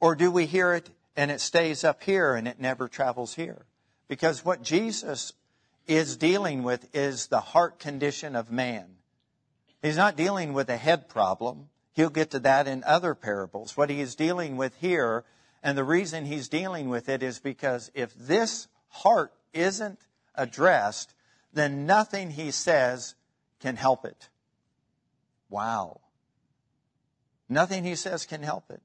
Or 0.00 0.14
do 0.14 0.30
we 0.30 0.46
hear 0.46 0.72
it 0.72 0.90
and 1.16 1.30
it 1.30 1.40
stays 1.40 1.84
up 1.84 2.02
here 2.02 2.34
and 2.34 2.48
it 2.48 2.60
never 2.60 2.88
travels 2.88 3.34
here? 3.34 3.66
Because 4.08 4.44
what 4.44 4.62
Jesus 4.62 5.32
is 5.86 6.16
dealing 6.16 6.62
with 6.62 6.88
is 6.94 7.26
the 7.26 7.40
heart 7.40 7.78
condition 7.78 8.34
of 8.34 8.50
man. 8.50 8.96
He's 9.82 9.96
not 9.96 10.16
dealing 10.16 10.52
with 10.52 10.70
a 10.70 10.76
head 10.76 11.08
problem. 11.08 11.68
He'll 11.92 12.08
get 12.08 12.30
to 12.30 12.38
that 12.40 12.68
in 12.68 12.84
other 12.84 13.14
parables. 13.14 13.76
What 13.76 13.90
he 13.90 14.00
is 14.00 14.14
dealing 14.14 14.56
with 14.56 14.74
here, 14.76 15.24
and 15.62 15.76
the 15.76 15.84
reason 15.84 16.24
he's 16.24 16.48
dealing 16.48 16.88
with 16.88 17.08
it 17.08 17.22
is 17.22 17.40
because 17.40 17.90
if 17.92 18.14
this 18.14 18.68
heart 18.88 19.32
isn't 19.52 19.98
addressed, 20.34 21.12
then 21.52 21.84
nothing 21.84 22.30
he 22.30 22.50
says 22.50 23.14
can 23.60 23.76
help 23.76 24.04
it. 24.04 24.28
Wow. 25.50 26.00
Nothing 27.48 27.84
he 27.84 27.96
says 27.96 28.24
can 28.24 28.42
help 28.42 28.70
it. 28.70 28.80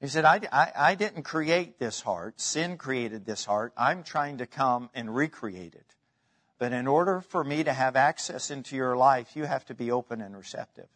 He 0.00 0.08
said, 0.08 0.24
I, 0.24 0.40
I, 0.50 0.72
I, 0.74 0.94
didn't 0.94 1.24
create 1.24 1.78
this 1.78 2.00
heart. 2.00 2.40
Sin 2.40 2.78
created 2.78 3.26
this 3.26 3.44
heart. 3.44 3.72
I'm 3.76 4.02
trying 4.02 4.38
to 4.38 4.46
come 4.46 4.88
and 4.94 5.14
recreate 5.14 5.74
it. 5.74 5.94
But 6.60 6.74
in 6.74 6.86
order 6.86 7.22
for 7.22 7.42
me 7.42 7.64
to 7.64 7.72
have 7.72 7.96
access 7.96 8.50
into 8.50 8.76
your 8.76 8.94
life, 8.94 9.34
you 9.34 9.44
have 9.44 9.64
to 9.64 9.74
be 9.74 9.90
open 9.90 10.20
and 10.20 10.36
receptive. 10.36 10.88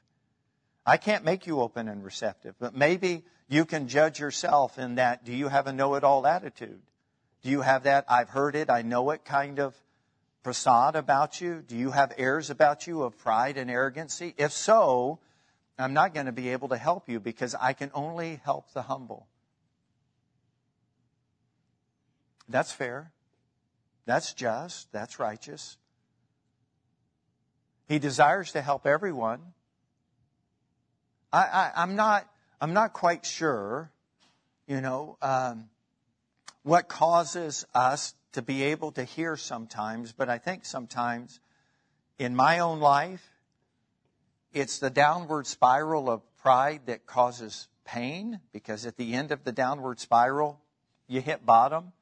I 0.85 0.99
can't 0.99 1.25
make 1.25 1.47
you 1.47 1.63
open 1.63 1.89
and 1.89 2.05
receptive, 2.05 2.55
but 2.61 2.77
maybe 2.77 3.25
you 3.49 3.65
can 3.65 3.89
judge 3.89 4.21
yourself 4.21 4.79
in 4.79 4.97
that 4.97 5.25
do 5.25 5.33
you 5.33 5.49
have 5.49 5.67
a 5.67 5.73
know 5.73 5.95
it 5.95 6.05
all 6.05 6.27
attitude? 6.27 6.83
Do 7.43 7.49
you 7.49 7.63
have 7.63 7.85
that 7.85 8.05
I've 8.09 8.29
heard 8.29 8.57
it, 8.57 8.69
I 8.69 8.83
know 8.83 9.09
it 9.09 9.25
kind 9.25 9.59
of 9.59 9.75
prasad 10.43 10.97
about 10.97 11.41
you? 11.41 11.63
Do 11.67 11.79
you 11.79 11.91
have 11.93 12.13
airs 12.19 12.51
about 12.51 12.87
you 12.87 13.03
of 13.03 13.17
pride 13.17 13.57
and 13.57 13.71
arrogancy? 13.71 14.35
If 14.37 14.53
so, 14.53 15.19
I'm 15.79 15.95
not 15.95 16.13
going 16.13 16.27
to 16.27 16.33
be 16.33 16.51
able 16.51 16.69
to 16.69 16.77
help 16.77 17.09
you 17.09 17.21
because 17.21 17.55
I 17.59 17.73
can 17.73 17.91
only 17.95 18.39
help 18.45 18.71
the 18.75 18.83
humble. 18.83 19.27
That's 22.51 22.71
fair. 22.71 23.14
That's 24.07 24.35
just. 24.35 24.93
That's 24.93 25.19
righteous. 25.19 25.77
He 27.89 27.99
desires 27.99 28.53
to 28.53 28.63
help 28.63 28.87
everyone. 28.87 29.41
I, 31.33 31.73
am 31.77 31.97
not. 31.97 32.29
I'm 32.61 32.73
not 32.73 32.93
quite 32.93 33.27
sure. 33.27 33.91
You 34.67 34.81
know 34.81 35.19
um, 35.21 35.69
what 36.63 36.89
causes 36.89 37.67
us 37.75 38.15
to 38.33 38.43
be 38.43 38.63
able 38.65 38.93
to 38.93 39.05
hear 39.05 39.37
sometimes, 39.37 40.13
but 40.13 40.29
I 40.29 40.39
think 40.39 40.65
sometimes 40.65 41.41
in 42.19 42.35
my 42.35 42.61
own 42.61 42.81
life, 42.81 43.23
it's 44.53 44.79
the 44.79 44.91
downward 44.91 45.47
spiral 45.47 46.09
of 46.09 46.23
pride 46.39 46.83
that 46.87 47.07
causes 47.07 47.69
pain 47.85 48.41
because 48.53 48.87
at 48.87 48.97
the 48.97 49.15
end 49.15 49.33
of 49.33 49.45
the 49.45 49.53
downward 49.53 50.01
spiral, 50.01 50.61
you 51.07 51.21
hit 51.21 51.45
bottom 51.45 51.93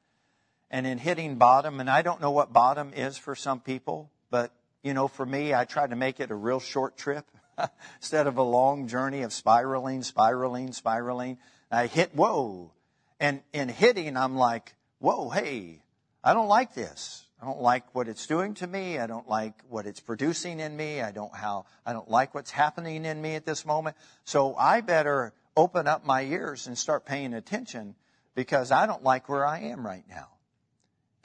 and 0.73 0.87
in 0.87 0.97
hitting 0.97 1.35
bottom, 1.35 1.79
and 1.79 1.87
I 1.87 2.01
don't 2.01 2.19
know 2.19 2.31
what 2.31 2.51
bottom 2.51 2.93
is 2.95 3.15
for 3.15 3.35
some 3.35 3.59
people, 3.59 4.09
but 4.31 4.51
you 4.81 4.95
know, 4.95 5.07
for 5.07 5.23
me, 5.23 5.53
I 5.53 5.65
try 5.65 5.85
to 5.85 5.95
make 5.95 6.19
it 6.19 6.31
a 6.31 6.35
real 6.35 6.59
short 6.59 6.97
trip 6.97 7.25
instead 7.97 8.25
of 8.25 8.37
a 8.37 8.43
long 8.43 8.87
journey 8.87 9.21
of 9.21 9.31
spiraling, 9.31 10.01
spiraling, 10.01 10.73
spiraling. 10.73 11.37
I 11.69 11.85
hit, 11.85 12.15
whoa. 12.15 12.71
And 13.19 13.41
in 13.53 13.69
hitting, 13.69 14.17
I'm 14.17 14.35
like, 14.35 14.73
whoa, 14.97 15.29
hey, 15.29 15.83
I 16.23 16.33
don't 16.33 16.47
like 16.47 16.73
this. 16.73 17.23
I 17.39 17.45
don't 17.45 17.61
like 17.61 17.83
what 17.93 18.07
it's 18.07 18.25
doing 18.25 18.55
to 18.55 18.65
me. 18.65 18.97
I 18.97 19.05
don't 19.05 19.29
like 19.29 19.53
what 19.69 19.85
it's 19.85 19.99
producing 19.99 20.59
in 20.59 20.75
me. 20.75 21.01
I 21.01 21.11
don't 21.11 21.35
how 21.35 21.65
I 21.85 21.93
don't 21.93 22.09
like 22.09 22.33
what's 22.33 22.49
happening 22.49 23.05
in 23.05 23.21
me 23.21 23.35
at 23.35 23.45
this 23.45 23.63
moment. 23.63 23.95
So 24.23 24.55
I 24.55 24.81
better 24.81 25.33
open 25.55 25.87
up 25.87 26.03
my 26.03 26.23
ears 26.23 26.65
and 26.65 26.75
start 26.75 27.05
paying 27.05 27.35
attention 27.35 27.93
because 28.33 28.71
I 28.71 28.87
don't 28.87 29.03
like 29.03 29.29
where 29.29 29.45
I 29.45 29.59
am 29.59 29.85
right 29.85 30.05
now. 30.09 30.29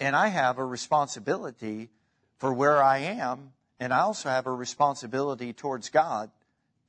And 0.00 0.14
I 0.14 0.28
have 0.28 0.58
a 0.58 0.64
responsibility 0.64 1.90
for 2.38 2.52
where 2.52 2.82
I 2.82 2.98
am, 2.98 3.52
and 3.80 3.92
I 3.92 4.00
also 4.00 4.28
have 4.28 4.46
a 4.46 4.52
responsibility 4.52 5.52
towards 5.52 5.88
God 5.90 6.30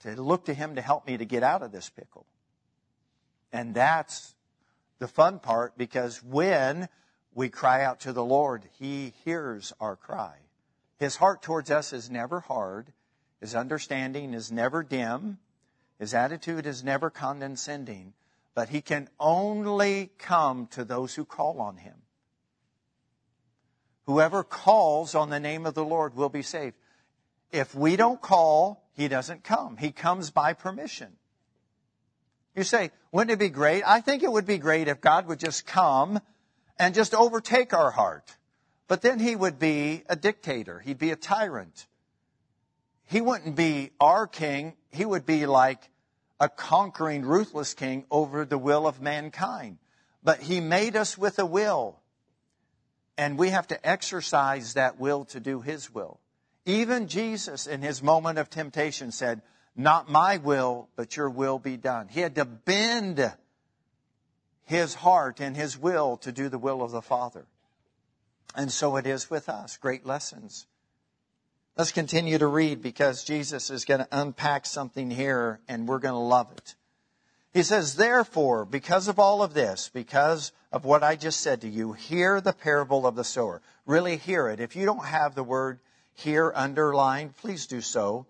to 0.01 0.21
look 0.21 0.45
to 0.45 0.53
Him 0.53 0.75
to 0.75 0.81
help 0.81 1.07
me 1.07 1.17
to 1.17 1.25
get 1.25 1.43
out 1.43 1.63
of 1.63 1.71
this 1.71 1.89
pickle. 1.89 2.25
And 3.51 3.73
that's 3.73 4.35
the 4.99 5.07
fun 5.07 5.39
part 5.39 5.77
because 5.77 6.23
when 6.23 6.87
we 7.33 7.49
cry 7.49 7.83
out 7.83 8.01
to 8.01 8.13
the 8.13 8.23
Lord, 8.23 8.63
He 8.79 9.13
hears 9.25 9.73
our 9.79 9.95
cry. 9.95 10.35
His 10.97 11.15
heart 11.15 11.41
towards 11.41 11.71
us 11.71 11.93
is 11.93 12.09
never 12.09 12.41
hard. 12.41 12.93
His 13.39 13.55
understanding 13.55 14.33
is 14.33 14.51
never 14.51 14.83
dim. 14.83 15.39
His 15.97 16.13
attitude 16.13 16.65
is 16.65 16.83
never 16.83 17.09
condescending. 17.09 18.13
But 18.53 18.69
He 18.69 18.81
can 18.81 19.09
only 19.19 20.11
come 20.17 20.67
to 20.67 20.83
those 20.83 21.15
who 21.15 21.25
call 21.25 21.59
on 21.61 21.77
Him. 21.77 21.95
Whoever 24.09 24.43
calls 24.43 25.13
on 25.13 25.29
the 25.29 25.39
name 25.39 25.67
of 25.67 25.75
the 25.75 25.85
Lord 25.85 26.15
will 26.15 26.29
be 26.29 26.41
saved. 26.41 26.75
If 27.51 27.75
we 27.75 27.95
don't 27.95 28.19
call, 28.19 28.83
he 28.93 29.07
doesn't 29.07 29.43
come. 29.43 29.77
He 29.77 29.91
comes 29.91 30.31
by 30.31 30.53
permission. 30.53 31.09
You 32.55 32.63
say, 32.63 32.89
wouldn't 33.11 33.29
it 33.29 33.37
be 33.37 33.49
great? 33.49 33.83
I 33.85 34.01
think 34.01 34.23
it 34.23 34.31
would 34.31 34.47
be 34.47 34.57
great 34.57 34.87
if 34.87 34.99
God 34.99 35.27
would 35.27 35.39
just 35.39 35.67
come 35.67 36.19
and 36.79 36.95
just 36.95 37.13
overtake 37.13 37.71
our 37.71 37.91
heart. 37.91 38.35
But 38.87 39.03
then 39.03 39.19
he 39.19 39.35
would 39.35 39.59
be 39.59 40.01
a 40.09 40.15
dictator. 40.15 40.79
He'd 40.79 40.97
be 40.97 41.11
a 41.11 41.15
tyrant. 41.15 41.85
He 43.05 43.21
wouldn't 43.21 43.55
be 43.55 43.91
our 43.99 44.25
king. 44.25 44.73
He 44.89 45.05
would 45.05 45.27
be 45.27 45.45
like 45.45 45.87
a 46.39 46.49
conquering, 46.49 47.25
ruthless 47.25 47.75
king 47.75 48.05
over 48.09 48.43
the 48.43 48.57
will 48.57 48.87
of 48.87 49.03
mankind. 49.03 49.77
But 50.23 50.39
he 50.39 50.61
made 50.61 50.95
us 50.95 51.15
with 51.15 51.37
a 51.37 51.45
will. 51.45 51.98
And 53.19 53.37
we 53.37 53.49
have 53.49 53.67
to 53.67 53.87
exercise 53.87 54.75
that 54.75 54.99
will 54.99 55.25
to 55.25 55.39
do 55.39 55.61
His 55.61 55.93
will. 55.93 56.19
Even 56.65 57.07
Jesus, 57.07 57.65
in 57.65 57.81
his 57.81 58.03
moment 58.03 58.37
of 58.37 58.49
temptation, 58.49 59.11
said, 59.11 59.41
Not 59.75 60.07
my 60.07 60.37
will, 60.37 60.87
but 60.95 61.17
your 61.17 61.29
will 61.29 61.57
be 61.57 61.77
done. 61.77 62.07
He 62.07 62.19
had 62.19 62.35
to 62.35 62.45
bend 62.45 63.33
his 64.65 64.93
heart 64.93 65.39
and 65.39 65.55
his 65.57 65.77
will 65.77 66.17
to 66.17 66.31
do 66.31 66.47
the 66.47 66.59
will 66.59 66.83
of 66.83 66.91
the 66.91 67.01
Father. 67.01 67.47
And 68.55 68.71
so 68.71 68.97
it 68.97 69.07
is 69.07 69.29
with 69.29 69.49
us. 69.49 69.77
Great 69.77 70.05
lessons. 70.05 70.67
Let's 71.75 71.91
continue 71.91 72.37
to 72.37 72.47
read 72.47 72.83
because 72.83 73.23
Jesus 73.23 73.71
is 73.71 73.83
going 73.83 74.01
to 74.01 74.07
unpack 74.11 74.67
something 74.67 75.09
here 75.09 75.59
and 75.67 75.87
we're 75.87 75.99
going 75.99 76.13
to 76.13 76.19
love 76.19 76.51
it. 76.51 76.75
He 77.51 77.63
says, 77.63 77.95
therefore, 77.95 78.63
because 78.63 79.07
of 79.07 79.17
all 79.17 79.41
of 79.41 79.55
this, 79.55 79.89
because 79.91 80.51
of 80.71 80.85
what 80.85 81.03
I 81.03 81.15
just 81.15 81.41
said 81.41 81.61
to 81.61 81.69
you, 81.69 81.93
hear 81.93 82.41
the 82.41 82.53
parable 82.53 83.07
of 83.07 83.15
the 83.15 83.23
sower. 83.23 83.61
Really 83.85 84.17
hear 84.17 84.47
it. 84.47 84.59
If 84.59 84.75
you 84.75 84.85
don't 84.85 85.05
have 85.05 85.35
the 85.35 85.43
word 85.43 85.79
here 86.13 86.51
underlined, 86.55 87.37
please 87.37 87.65
do 87.65 87.81
so. 87.81 88.27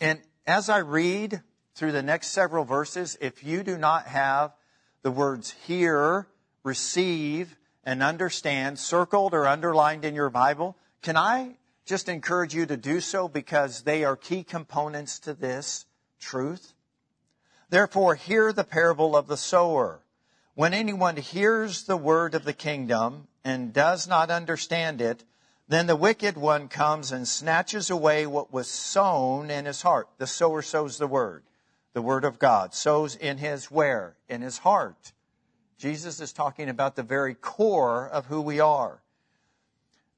And 0.00 0.20
as 0.46 0.68
I 0.68 0.78
read 0.78 1.42
through 1.74 1.92
the 1.92 2.02
next 2.02 2.28
several 2.28 2.64
verses, 2.64 3.16
if 3.20 3.44
you 3.44 3.62
do 3.62 3.78
not 3.78 4.06
have 4.06 4.52
the 5.02 5.10
words 5.10 5.52
hear, 5.66 6.26
receive, 6.64 7.56
and 7.84 8.02
understand 8.02 8.78
circled 8.78 9.32
or 9.32 9.46
underlined 9.46 10.04
in 10.04 10.14
your 10.14 10.30
Bible, 10.30 10.76
can 11.02 11.16
I 11.16 11.56
just 11.84 12.08
encourage 12.08 12.52
you 12.52 12.66
to 12.66 12.76
do 12.76 13.00
so 13.00 13.28
because 13.28 13.82
they 13.82 14.02
are 14.02 14.16
key 14.16 14.42
components 14.42 15.20
to 15.20 15.34
this 15.34 15.86
truth? 16.18 16.72
Therefore, 17.70 18.16
hear 18.16 18.52
the 18.52 18.64
parable 18.64 19.16
of 19.16 19.28
the 19.28 19.36
sower. 19.36 20.00
When 20.56 20.72
anyone 20.72 21.18
hears 21.18 21.82
the 21.82 21.98
word 21.98 22.34
of 22.34 22.46
the 22.46 22.54
kingdom 22.54 23.28
and 23.44 23.74
does 23.74 24.08
not 24.08 24.30
understand 24.30 25.02
it, 25.02 25.22
then 25.68 25.86
the 25.86 25.94
wicked 25.94 26.38
one 26.38 26.68
comes 26.68 27.12
and 27.12 27.28
snatches 27.28 27.90
away 27.90 28.26
what 28.26 28.54
was 28.54 28.66
sown 28.66 29.50
in 29.50 29.66
his 29.66 29.82
heart. 29.82 30.08
The 30.16 30.26
sower 30.26 30.62
sows 30.62 30.96
the 30.96 31.06
word, 31.06 31.42
the 31.92 32.00
word 32.00 32.24
of 32.24 32.38
God, 32.38 32.72
sows 32.72 33.16
in 33.16 33.36
his 33.36 33.70
where? 33.70 34.16
In 34.30 34.40
his 34.40 34.56
heart. 34.56 35.12
Jesus 35.76 36.20
is 36.22 36.32
talking 36.32 36.70
about 36.70 36.96
the 36.96 37.02
very 37.02 37.34
core 37.34 38.08
of 38.08 38.24
who 38.24 38.40
we 38.40 38.58
are. 38.58 39.02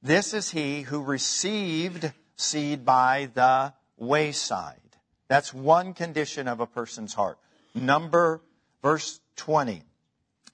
This 0.01 0.33
is 0.33 0.51
he 0.51 0.83
who 0.83 1.03
received 1.03 2.13
seed 2.37 2.85
by 2.85 3.29
the 3.33 3.73
wayside. 3.97 4.79
That's 5.27 5.53
one 5.53 5.93
condition 5.93 6.47
of 6.47 6.61
a 6.61 6.65
person's 6.65 7.13
heart. 7.13 7.39
Number, 7.75 8.39
verse 8.81 9.19
20. 9.35 9.83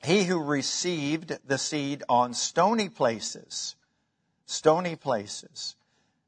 He 0.05 0.25
who 0.25 0.39
received 0.39 1.39
the 1.47 1.57
seed 1.57 2.03
on 2.07 2.35
stony 2.35 2.89
places, 2.89 3.75
stony 4.45 4.95
places. 4.95 5.75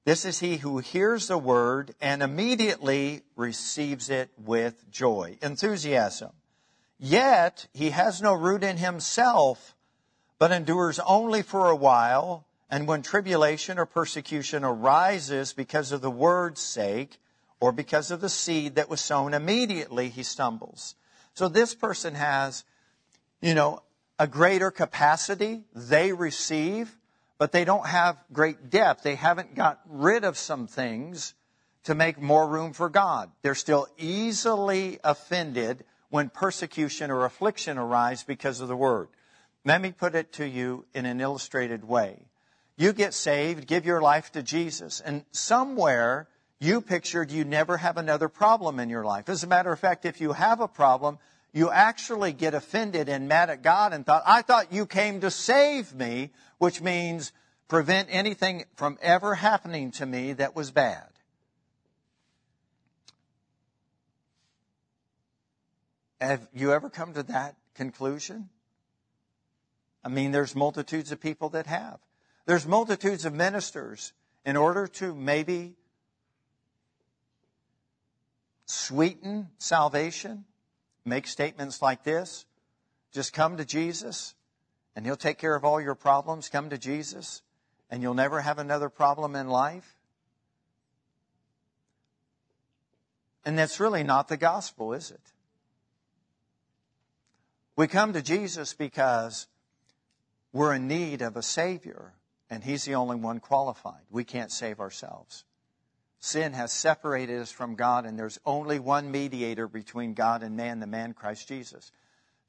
This 0.03 0.25
is 0.25 0.39
he 0.39 0.57
who 0.57 0.79
hears 0.79 1.27
the 1.27 1.37
word 1.37 1.93
and 2.01 2.23
immediately 2.23 3.21
receives 3.35 4.09
it 4.09 4.31
with 4.37 4.89
joy, 4.89 5.37
enthusiasm. 5.43 6.31
Yet 6.97 7.67
he 7.71 7.91
has 7.91 8.19
no 8.19 8.33
root 8.33 8.63
in 8.63 8.77
himself, 8.77 9.75
but 10.39 10.51
endures 10.51 10.99
only 10.99 11.43
for 11.43 11.69
a 11.69 11.75
while. 11.75 12.45
And 12.71 12.87
when 12.87 13.03
tribulation 13.03 13.77
or 13.77 13.85
persecution 13.85 14.63
arises 14.63 15.53
because 15.53 15.91
of 15.91 16.01
the 16.01 16.09
word's 16.09 16.61
sake, 16.61 17.19
or 17.59 17.71
because 17.71 18.09
of 18.09 18.21
the 18.21 18.29
seed 18.29 18.75
that 18.75 18.89
was 18.89 19.01
sown, 19.01 19.33
immediately 19.33 20.09
he 20.09 20.23
stumbles. 20.23 20.95
So 21.33 21.47
this 21.47 21.75
person 21.75 22.15
has, 22.15 22.63
you 23.41 23.53
know, 23.53 23.81
a 24.19 24.27
greater 24.27 24.71
capacity. 24.71 25.63
They 25.73 26.13
receive, 26.13 26.95
but 27.37 27.51
they 27.51 27.65
don't 27.65 27.85
have 27.85 28.17
great 28.31 28.69
depth. 28.69 29.03
They 29.03 29.15
haven't 29.15 29.55
got 29.55 29.79
rid 29.87 30.23
of 30.23 30.37
some 30.37 30.67
things 30.67 31.33
to 31.83 31.95
make 31.95 32.19
more 32.19 32.47
room 32.47 32.73
for 32.73 32.89
God. 32.89 33.31
They're 33.41 33.55
still 33.55 33.87
easily 33.97 34.99
offended 35.03 35.85
when 36.09 36.29
persecution 36.29 37.11
or 37.11 37.25
affliction 37.25 37.77
arise 37.77 38.23
because 38.23 38.59
of 38.59 38.67
the 38.67 38.75
word. 38.75 39.09
Let 39.65 39.81
me 39.81 39.91
put 39.91 40.15
it 40.15 40.33
to 40.33 40.47
you 40.47 40.85
in 40.93 41.05
an 41.05 41.19
illustrated 41.19 41.83
way. 41.83 42.25
You 42.77 42.93
get 42.93 43.13
saved, 43.13 43.67
give 43.67 43.85
your 43.85 44.01
life 44.01 44.31
to 44.33 44.43
Jesus, 44.43 45.01
and 45.01 45.25
somewhere 45.31 46.27
you 46.59 46.81
pictured 46.81 47.31
you 47.31 47.43
never 47.43 47.77
have 47.77 47.97
another 47.97 48.29
problem 48.29 48.79
in 48.79 48.89
your 48.89 49.03
life. 49.03 49.29
As 49.29 49.43
a 49.43 49.47
matter 49.47 49.71
of 49.71 49.79
fact, 49.79 50.05
if 50.05 50.21
you 50.21 50.33
have 50.33 50.59
a 50.59 50.67
problem, 50.67 51.19
you 51.57 51.71
actually 51.71 52.33
get 52.33 52.53
offended 52.53 53.09
and 53.09 53.27
mad 53.27 53.49
at 53.49 53.63
God 53.63 53.91
and 53.91 54.05
thought, 54.05 54.21
I 54.27 54.43
thought 54.43 54.71
you 54.71 54.85
came 54.85 55.21
to 55.21 55.31
save 55.31 55.93
me, 55.93 56.29
which 56.59 56.81
means 56.81 57.31
prevent 57.67 58.09
anything 58.11 58.65
from 58.75 58.97
ever 59.01 59.33
happening 59.33 59.91
to 59.91 60.05
me 60.05 60.33
that 60.33 60.55
was 60.55 60.69
bad. 60.69 61.07
Have 66.21 66.47
you 66.53 66.73
ever 66.73 66.89
come 66.89 67.13
to 67.13 67.23
that 67.23 67.55
conclusion? 67.75 68.49
I 70.03 70.09
mean, 70.09 70.31
there's 70.31 70.55
multitudes 70.55 71.11
of 71.11 71.19
people 71.19 71.49
that 71.49 71.65
have. 71.65 71.97
There's 72.45 72.67
multitudes 72.67 73.25
of 73.25 73.33
ministers 73.33 74.13
in 74.45 74.57
order 74.57 74.87
to 74.87 75.13
maybe 75.13 75.75
sweeten 78.67 79.49
salvation, 79.57 80.45
make 81.07 81.27
statements 81.27 81.81
like 81.81 82.03
this. 82.03 82.45
Just 83.11 83.33
come 83.33 83.57
to 83.57 83.65
Jesus 83.65 84.35
and 84.95 85.05
he'll 85.05 85.15
take 85.15 85.37
care 85.37 85.55
of 85.55 85.63
all 85.63 85.79
your 85.79 85.95
problems. 85.95 86.49
Come 86.49 86.69
to 86.69 86.77
Jesus 86.77 87.41
and 87.89 88.01
you'll 88.01 88.13
never 88.13 88.41
have 88.41 88.59
another 88.59 88.89
problem 88.89 89.35
in 89.35 89.47
life. 89.47 89.95
And 93.45 93.57
that's 93.57 93.79
really 93.79 94.03
not 94.03 94.27
the 94.27 94.35
gospel, 94.35 94.93
is 94.93 95.09
it? 95.09 95.21
We 97.77 97.87
come 97.87 98.11
to 98.13 98.21
Jesus 98.21 98.73
because 98.73 99.47
we're 100.51 100.73
in 100.73 100.87
need 100.87 101.21
of 101.21 101.37
a 101.37 101.43
Savior, 101.43 102.13
and 102.49 102.63
He's 102.63 102.83
the 102.83 102.95
only 102.95 103.15
one 103.15 103.39
qualified. 103.39 104.01
We 104.09 104.23
can't 104.23 104.51
save 104.51 104.79
ourselves. 104.79 105.45
Sin 106.27 106.51
has 106.51 106.73
separated 106.73 107.39
us 107.39 107.53
from 107.53 107.75
God, 107.75 108.05
and 108.05 108.19
there's 108.19 108.37
only 108.45 108.79
one 108.79 109.11
mediator 109.11 109.65
between 109.65 110.13
God 110.13 110.43
and 110.43 110.57
man, 110.57 110.81
the 110.81 110.85
man 110.85 111.13
Christ 111.13 111.47
Jesus. 111.47 111.89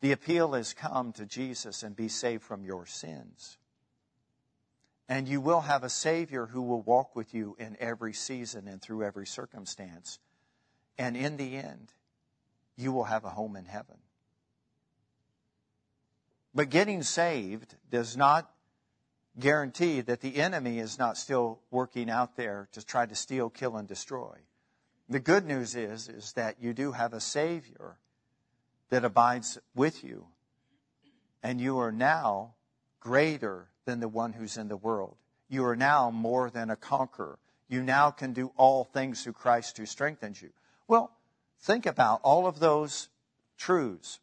The 0.01 0.11
appeal 0.11 0.57
is 0.57 0.75
come 0.75 1.13
to 1.13 1.25
Jesus 1.25 1.85
and 1.85 1.95
be 1.95 2.09
saved 2.09 2.43
from 2.43 2.65
your 2.65 2.87
sins. 2.87 3.57
And 5.09 5.29
you 5.29 5.41
will 5.41 5.61
have 5.61 5.85
a 5.85 5.89
Savior 5.89 6.47
who 6.47 6.63
will 6.63 6.83
walk 6.83 7.15
with 7.15 7.33
you 7.33 7.55
in 7.61 7.77
every 7.79 8.15
season 8.15 8.67
and 8.67 8.83
through 8.83 9.05
every 9.05 9.29
circumstance. 9.29 10.19
And 10.99 11.17
in 11.17 11.37
the 11.37 11.55
end, 11.55 11.93
you 12.77 12.91
will 12.91 13.05
have 13.05 13.25
a 13.25 13.31
home 13.31 13.55
in 13.55 13.65
heaven. 13.65 13.99
But 16.53 16.71
getting 16.71 17.05
saved 17.05 17.77
does 17.89 18.17
not 18.17 18.51
guarantee 19.39 20.01
that 20.01 20.21
the 20.21 20.37
enemy 20.37 20.79
is 20.79 20.99
not 20.99 21.17
still 21.17 21.61
working 21.71 22.11
out 22.11 22.37
there 22.37 22.69
to 22.73 22.85
try 22.85 23.07
to 23.07 23.15
steal, 23.15 23.51
kill, 23.51 23.77
and 23.77 23.89
destroy. 23.89 24.37
The 25.09 25.21
good 25.21 25.47
news 25.47 25.75
is, 25.75 26.09
is 26.09 26.33
that 26.35 26.57
you 26.61 26.75
do 26.75 26.93
have 26.93 27.13
a 27.13 27.21
Savior 27.21 27.99
that 28.91 29.05
abides 29.05 29.59
with 29.75 30.05
you, 30.05 30.27
and 31.43 31.61
you 31.61 31.79
are 31.79 31.93
now 31.93 32.55
greater 33.01 33.69
than 33.85 34.01
the 34.01 34.09
one 34.09 34.33
who's 34.33 34.57
in 34.57 34.69
the 34.69 34.77
world. 34.77 35.17
You 35.49 35.65
are 35.65 35.77
now 35.77 36.11
more 36.11 36.51
than 36.51 36.69
a 36.69 36.77
conqueror. 36.77 37.39
You 37.69 37.83
now 37.83 38.11
can 38.11 38.33
do 38.33 38.53
all 38.57 38.85
things 38.85 39.23
through 39.23 39.35
Christ 39.35 39.79
who 39.79 39.87
strengthens 39.87 40.43
you. 40.43 40.51
Well, 40.87 41.11
think 41.61 41.87
about 41.87 42.21
all 42.23 42.47
of 42.47 42.61
those 42.61 43.09
truths. 43.57 44.21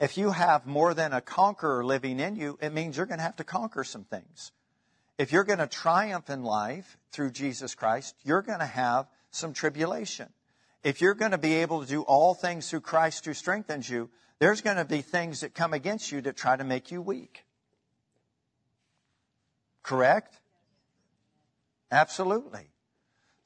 If 0.00 0.16
you 0.16 0.30
have 0.30 0.66
more 0.66 0.94
than 0.94 1.12
a 1.12 1.20
conqueror 1.20 1.84
living 1.84 2.20
in 2.20 2.34
you, 2.34 2.58
it 2.62 2.72
means 2.72 2.96
you're 2.96 3.04
going 3.04 3.18
to 3.18 3.24
have 3.24 3.36
to 3.36 3.44
conquer 3.44 3.84
some 3.84 4.04
things. 4.04 4.50
If 5.18 5.30
you're 5.30 5.44
going 5.44 5.58
to 5.58 5.66
triumph 5.66 6.30
in 6.30 6.42
life 6.42 6.96
through 7.12 7.32
Jesus 7.32 7.74
Christ, 7.74 8.16
you're 8.24 8.40
going 8.40 8.60
to 8.60 8.66
have 8.66 9.06
some 9.30 9.52
tribulation. 9.52 10.30
If 10.82 11.02
you're 11.02 11.14
going 11.14 11.32
to 11.32 11.38
be 11.38 11.56
able 11.56 11.82
to 11.82 11.86
do 11.86 12.00
all 12.00 12.32
things 12.32 12.70
through 12.70 12.80
Christ 12.80 13.26
who 13.26 13.34
strengthens 13.34 13.90
you, 13.90 14.08
there's 14.38 14.62
going 14.62 14.78
to 14.78 14.86
be 14.86 15.02
things 15.02 15.40
that 15.40 15.54
come 15.54 15.74
against 15.74 16.10
you 16.10 16.22
that 16.22 16.34
try 16.34 16.56
to 16.56 16.64
make 16.64 16.90
you 16.90 17.02
weak. 17.02 17.44
Correct? 19.82 20.40
Absolutely. 21.92 22.70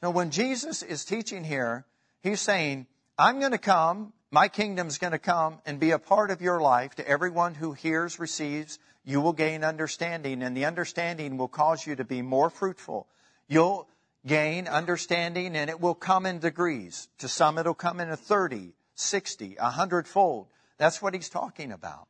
Now, 0.00 0.10
when 0.10 0.30
Jesus 0.30 0.82
is 0.82 1.04
teaching 1.04 1.42
here, 1.42 1.84
he's 2.22 2.40
saying, 2.40 2.86
I'm 3.18 3.40
going 3.40 3.52
to 3.52 3.58
come 3.58 4.12
my 4.34 4.48
kingdom's 4.48 4.98
going 4.98 5.12
to 5.12 5.18
come 5.20 5.60
and 5.64 5.78
be 5.78 5.92
a 5.92 5.98
part 6.00 6.32
of 6.32 6.42
your 6.42 6.60
life. 6.60 6.96
To 6.96 7.08
everyone 7.08 7.54
who 7.54 7.72
hears, 7.72 8.18
receives, 8.18 8.80
you 9.04 9.20
will 9.20 9.32
gain 9.32 9.62
understanding, 9.62 10.42
and 10.42 10.56
the 10.56 10.64
understanding 10.64 11.36
will 11.38 11.46
cause 11.46 11.86
you 11.86 11.94
to 11.94 12.02
be 12.02 12.20
more 12.20 12.50
fruitful. 12.50 13.06
You'll 13.46 13.86
gain 14.26 14.66
understanding, 14.66 15.54
and 15.54 15.70
it 15.70 15.80
will 15.80 15.94
come 15.94 16.26
in 16.26 16.40
degrees. 16.40 17.08
To 17.18 17.28
some, 17.28 17.58
it'll 17.58 17.74
come 17.74 18.00
in 18.00 18.10
a 18.10 18.16
30, 18.16 18.72
60, 18.96 19.54
100 19.56 20.08
fold. 20.08 20.48
That's 20.78 21.00
what 21.00 21.14
he's 21.14 21.28
talking 21.28 21.70
about. 21.70 22.08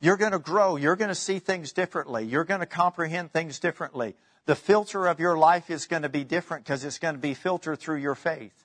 You're 0.00 0.16
going 0.16 0.32
to 0.32 0.38
grow. 0.38 0.76
You're 0.76 0.96
going 0.96 1.10
to 1.10 1.14
see 1.14 1.38
things 1.38 1.72
differently. 1.72 2.24
You're 2.24 2.44
going 2.44 2.60
to 2.60 2.66
comprehend 2.66 3.30
things 3.30 3.58
differently. 3.58 4.14
The 4.46 4.56
filter 4.56 5.06
of 5.06 5.20
your 5.20 5.36
life 5.36 5.68
is 5.68 5.84
going 5.84 6.02
to 6.02 6.08
be 6.08 6.24
different 6.24 6.64
because 6.64 6.82
it's 6.82 6.98
going 6.98 7.14
to 7.14 7.20
be 7.20 7.34
filtered 7.34 7.78
through 7.78 7.98
your 7.98 8.14
faith. 8.14 8.61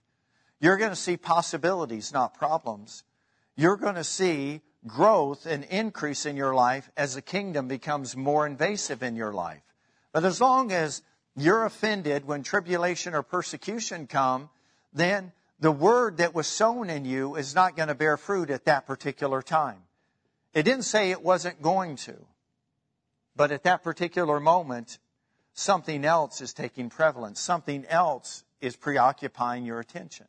You're 0.60 0.78
going 0.78 0.90
to 0.90 0.96
see 0.96 1.18
possibilities, 1.18 2.12
not 2.12 2.34
problems. 2.34 3.04
You're 3.56 3.78
going 3.78 3.96
to 3.96 4.04
see 4.04 4.62
growth 4.86 5.46
and 5.46 5.64
increase 5.66 6.26
in 6.26 6.38
your 6.38 6.54
life 6.54 6.90
as 6.96 7.16
the 7.16 7.22
kingdom 7.22 7.68
becomes 7.68 8.16
more 8.16 8.46
invasive 8.46 9.04
in 9.04 9.16
your 9.16 9.34
life. 9.34 9.62
But 10.14 10.24
as 10.26 10.42
long 10.42 10.72
as 10.72 11.02
you're 11.36 11.66
offended 11.66 12.26
when 12.26 12.44
tribulation 12.44 13.14
or 13.14 13.22
persecution 13.22 14.08
come, 14.08 14.50
then 14.94 15.32
the 15.60 15.72
word 15.72 16.18
that 16.18 16.34
was 16.34 16.48
sown 16.48 16.90
in 16.90 17.06
you 17.06 17.36
is 17.36 17.54
not 17.54 17.76
going 17.76 17.90
to 17.90 17.96
bear 17.96 18.18
fruit 18.18 18.50
at 18.50 18.66
that 18.66 18.88
particular 18.88 19.42
time. 19.42 19.84
It 20.54 20.64
didn't 20.64 20.84
say 20.84 21.12
it 21.12 21.22
wasn't 21.22 21.62
going 21.62 21.98
to. 21.98 22.16
But 23.36 23.52
at 23.52 23.64
that 23.64 23.84
particular 23.84 24.40
moment, 24.40 24.98
something 25.54 26.04
else 26.04 26.42
is 26.42 26.54
taking 26.54 26.90
prevalence. 26.90 27.40
Something 27.40 27.86
else 27.86 28.44
is 28.62 28.76
preoccupying 28.76 29.66
your 29.66 29.80
attention. 29.80 30.26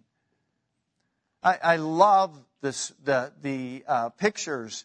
I, 1.43 1.59
I 1.63 1.77
love 1.77 2.39
this, 2.61 2.93
the, 3.05 3.33
the 3.43 3.85
uh, 3.87 4.09
pictures 4.11 4.85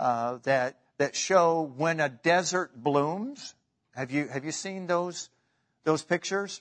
uh, 0.00 0.38
that, 0.42 0.78
that 0.98 1.14
show 1.14 1.72
when 1.76 2.00
a 2.00 2.08
desert 2.08 2.70
blooms. 2.74 3.54
Have 3.94 4.10
you, 4.10 4.26
have 4.28 4.44
you 4.44 4.52
seen 4.52 4.86
those, 4.86 5.30
those 5.84 6.02
pictures? 6.02 6.60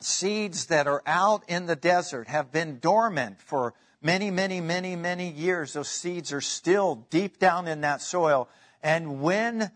Seeds 0.00 0.66
that 0.66 0.86
are 0.86 1.02
out 1.06 1.44
in 1.48 1.66
the 1.66 1.76
desert 1.76 2.28
have 2.28 2.50
been 2.50 2.78
dormant 2.80 3.40
for 3.40 3.74
many, 4.02 4.30
many, 4.30 4.60
many, 4.60 4.96
many 4.96 5.30
years. 5.30 5.72
Those 5.72 5.88
seeds 5.88 6.32
are 6.32 6.40
still 6.40 7.06
deep 7.10 7.38
down 7.38 7.68
in 7.68 7.82
that 7.82 8.02
soil. 8.02 8.48
And 8.82 9.22
when 9.22 9.70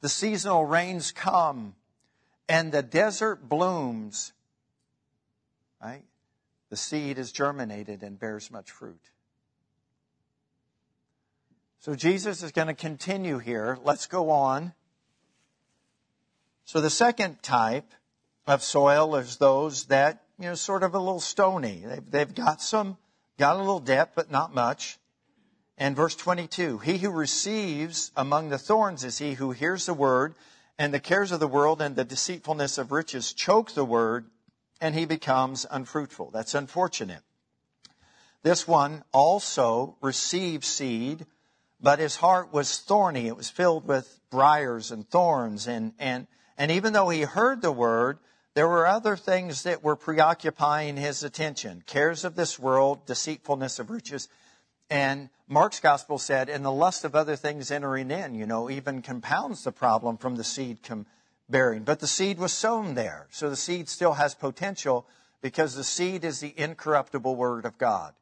the 0.00 0.08
seasonal 0.08 0.66
rains 0.66 1.12
come 1.12 1.74
and 2.48 2.72
the 2.72 2.82
desert 2.82 3.48
blooms, 3.48 4.32
right? 5.82 6.02
The 6.70 6.76
seed 6.76 7.18
is 7.18 7.32
germinated 7.32 8.02
and 8.02 8.18
bears 8.18 8.50
much 8.50 8.70
fruit. 8.70 9.00
So 11.80 11.94
Jesus 11.94 12.42
is 12.42 12.52
going 12.52 12.68
to 12.68 12.74
continue 12.74 13.38
here. 13.38 13.78
Let's 13.84 14.06
go 14.06 14.30
on. 14.30 14.72
So 16.64 16.80
the 16.80 16.90
second 16.90 17.42
type 17.42 17.92
of 18.46 18.62
soil 18.62 19.14
is 19.16 19.36
those 19.36 19.84
that, 19.86 20.24
you 20.38 20.46
know, 20.46 20.54
sort 20.54 20.82
of 20.82 20.94
a 20.94 20.98
little 20.98 21.20
stony. 21.20 21.84
They've, 21.86 22.10
they've 22.10 22.34
got 22.34 22.60
some 22.60 22.96
Got 23.38 23.56
a 23.56 23.58
little 23.58 23.80
depth, 23.80 24.14
but 24.14 24.30
not 24.30 24.54
much. 24.54 24.98
And 25.76 25.94
verse 25.94 26.16
22 26.16 26.78
He 26.78 26.98
who 26.98 27.10
receives 27.10 28.10
among 28.16 28.48
the 28.48 28.58
thorns 28.58 29.04
is 29.04 29.18
he 29.18 29.34
who 29.34 29.50
hears 29.50 29.86
the 29.86 29.94
word, 29.94 30.34
and 30.78 30.92
the 30.92 31.00
cares 31.00 31.32
of 31.32 31.40
the 31.40 31.48
world 31.48 31.82
and 31.82 31.96
the 31.96 32.04
deceitfulness 32.04 32.78
of 32.78 32.92
riches 32.92 33.32
choke 33.32 33.72
the 33.72 33.84
word, 33.84 34.26
and 34.80 34.94
he 34.94 35.04
becomes 35.04 35.66
unfruitful. 35.70 36.30
That's 36.32 36.54
unfortunate. 36.54 37.22
This 38.42 38.68
one 38.68 39.02
also 39.12 39.96
received 40.00 40.64
seed, 40.64 41.26
but 41.80 41.98
his 41.98 42.16
heart 42.16 42.52
was 42.52 42.78
thorny. 42.78 43.26
It 43.26 43.36
was 43.36 43.50
filled 43.50 43.86
with 43.86 44.20
briars 44.30 44.90
and 44.90 45.08
thorns. 45.08 45.66
And, 45.66 45.92
and, 45.98 46.26
and 46.56 46.70
even 46.70 46.92
though 46.92 47.08
he 47.08 47.22
heard 47.22 47.60
the 47.60 47.72
word, 47.72 48.18
there 48.54 48.68
were 48.68 48.86
other 48.86 49.16
things 49.16 49.64
that 49.64 49.82
were 49.82 49.96
preoccupying 49.96 50.96
his 50.96 51.22
attention 51.22 51.82
cares 51.86 52.24
of 52.24 52.36
this 52.36 52.58
world, 52.58 53.04
deceitfulness 53.04 53.78
of 53.78 53.90
riches. 53.90 54.28
And 54.88 55.28
Mark's 55.48 55.80
gospel 55.80 56.18
said, 56.18 56.48
and 56.48 56.64
the 56.64 56.72
lust 56.72 57.04
of 57.04 57.14
other 57.14 57.36
things 57.36 57.70
entering 57.70 58.10
in, 58.10 58.34
you 58.34 58.46
know, 58.46 58.70
even 58.70 59.02
compounds 59.02 59.64
the 59.64 59.72
problem 59.72 60.16
from 60.16 60.36
the 60.36 60.44
seed 60.44 60.82
com- 60.82 61.06
bearing. 61.48 61.84
But 61.84 62.00
the 62.00 62.06
seed 62.06 62.38
was 62.38 62.52
sown 62.52 62.94
there. 62.94 63.26
So 63.30 63.48
the 63.50 63.56
seed 63.56 63.88
still 63.88 64.14
has 64.14 64.34
potential 64.34 65.06
because 65.42 65.74
the 65.74 65.84
seed 65.84 66.24
is 66.24 66.40
the 66.40 66.54
incorruptible 66.56 67.36
word 67.36 67.64
of 67.64 67.78
God. 67.78 68.14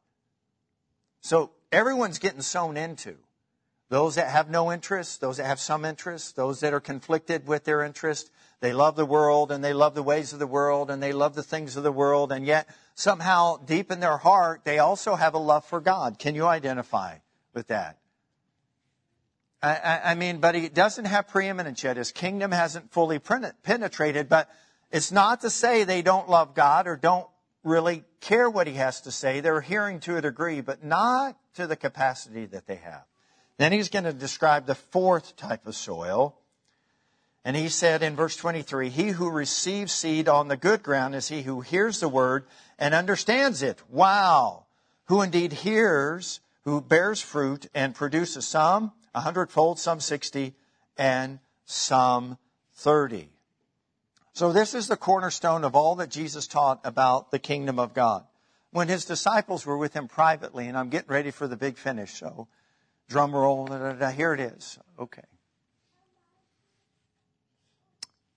So 1.21 1.51
everyone's 1.71 2.19
getting 2.19 2.41
sown 2.41 2.77
into. 2.77 3.15
Those 3.89 4.15
that 4.15 4.29
have 4.29 4.49
no 4.49 4.71
interest, 4.71 5.21
those 5.21 5.37
that 5.37 5.45
have 5.45 5.59
some 5.59 5.85
interest, 5.85 6.35
those 6.35 6.59
that 6.61 6.73
are 6.73 6.79
conflicted 6.79 7.47
with 7.47 7.65
their 7.65 7.83
interest, 7.83 8.31
they 8.59 8.73
love 8.73 8.95
the 8.95 9.05
world 9.05 9.51
and 9.51 9.63
they 9.63 9.73
love 9.73 9.93
the 9.93 10.03
ways 10.03 10.33
of 10.33 10.39
the 10.39 10.47
world 10.47 10.89
and 10.89 11.01
they 11.03 11.13
love 11.13 11.35
the 11.35 11.43
things 11.43 11.77
of 11.77 11.83
the 11.83 11.91
world, 11.91 12.31
and 12.31 12.45
yet 12.47 12.67
somehow 12.95 13.57
deep 13.57 13.91
in 13.91 13.99
their 13.99 14.17
heart, 14.17 14.61
they 14.63 14.79
also 14.79 15.15
have 15.15 15.35
a 15.35 15.39
love 15.39 15.65
for 15.65 15.79
God. 15.79 16.17
Can 16.17 16.33
you 16.33 16.47
identify 16.47 17.17
with 17.53 17.67
that? 17.67 17.97
I, 19.65 20.11
I 20.11 20.15
mean, 20.15 20.37
but 20.39 20.53
he 20.53 20.69
doesn't 20.69 21.05
have 21.05 21.27
preeminence 21.27 21.83
yet. 21.83 21.97
His 21.97 22.11
kingdom 22.11 22.51
hasn't 22.51 22.91
fully 22.91 23.19
penetrated, 23.19 24.29
but 24.29 24.49
it's 24.91 25.11
not 25.11 25.41
to 25.41 25.49
say 25.49 25.83
they 25.83 26.03
don't 26.03 26.29
love 26.29 26.53
God 26.53 26.87
or 26.87 26.95
don't 26.95 27.27
really 27.63 28.03
care 28.21 28.49
what 28.49 28.67
he 28.67 28.73
has 28.73 29.01
to 29.01 29.11
say. 29.11 29.39
They're 29.39 29.61
hearing 29.61 29.99
to 30.01 30.17
a 30.17 30.21
degree, 30.21 30.61
but 30.61 30.83
not 30.83 31.35
to 31.55 31.65
the 31.65 31.75
capacity 31.75 32.45
that 32.47 32.67
they 32.67 32.75
have. 32.75 33.03
Then 33.57 33.71
he's 33.71 33.89
going 33.89 34.03
to 34.03 34.13
describe 34.13 34.67
the 34.67 34.75
fourth 34.75 35.35
type 35.35 35.65
of 35.65 35.75
soil. 35.75 36.37
And 37.43 37.55
he 37.55 37.69
said 37.69 38.03
in 38.03 38.15
verse 38.15 38.35
23, 38.35 38.89
He 38.89 39.07
who 39.07 39.29
receives 39.31 39.93
seed 39.93 40.27
on 40.29 40.47
the 40.47 40.57
good 40.57 40.83
ground 40.83 41.15
is 41.15 41.27
he 41.27 41.41
who 41.41 41.61
hears 41.61 41.99
the 41.99 42.09
word 42.09 42.45
and 42.77 42.93
understands 42.93 43.63
it. 43.63 43.81
Wow! 43.89 44.65
Who 45.05 45.21
indeed 45.21 45.53
hears, 45.53 46.39
who 46.65 46.81
bears 46.81 47.21
fruit 47.21 47.67
and 47.73 47.95
produces 47.95 48.45
some 48.45 48.91
a 49.15 49.21
hundredfold, 49.21 49.79
some 49.79 49.99
sixty, 49.99 50.53
and 50.97 51.39
some 51.63 52.37
thirty. 52.75 53.29
So 54.33 54.51
this 54.51 54.75
is 54.75 54.87
the 54.87 54.97
cornerstone 54.97 55.63
of 55.63 55.75
all 55.75 55.95
that 55.95 56.11
Jesus 56.11 56.45
taught 56.45 56.81
about 56.83 57.31
the 57.31 57.39
kingdom 57.39 57.79
of 57.79 57.93
God. 57.93 58.25
When 58.71 58.89
his 58.89 59.05
disciples 59.05 59.65
were 59.65 59.77
with 59.77 59.93
him 59.93 60.09
privately, 60.09 60.67
and 60.67 60.77
I'm 60.77 60.89
getting 60.89 61.09
ready 61.09 61.31
for 61.31 61.47
the 61.47 61.55
big 61.55 61.77
finish, 61.77 62.15
so 62.15 62.49
drum 63.07 63.33
roll, 63.33 63.67
da, 63.67 63.77
da, 63.77 63.93
da, 63.93 64.09
here 64.09 64.33
it 64.33 64.41
is. 64.41 64.77
Okay. 64.99 65.23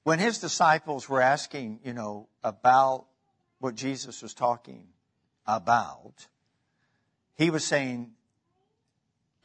When 0.04 0.20
his 0.20 0.38
disciples 0.38 1.08
were 1.08 1.20
asking, 1.20 1.80
you 1.84 1.92
know, 1.92 2.28
about 2.44 3.06
what 3.58 3.74
Jesus 3.74 4.22
was 4.22 4.32
talking 4.32 4.86
about, 5.44 6.28
he 7.34 7.50
was 7.50 7.64
saying, 7.64 8.12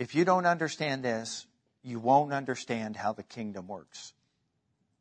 if 0.04 0.14
you 0.14 0.26
don't 0.26 0.46
understand 0.46 1.02
this, 1.02 1.48
you 1.82 1.98
won't 1.98 2.34
understand 2.34 2.98
how 2.98 3.14
the 3.14 3.24
kingdom 3.24 3.70
works. 3.70 4.12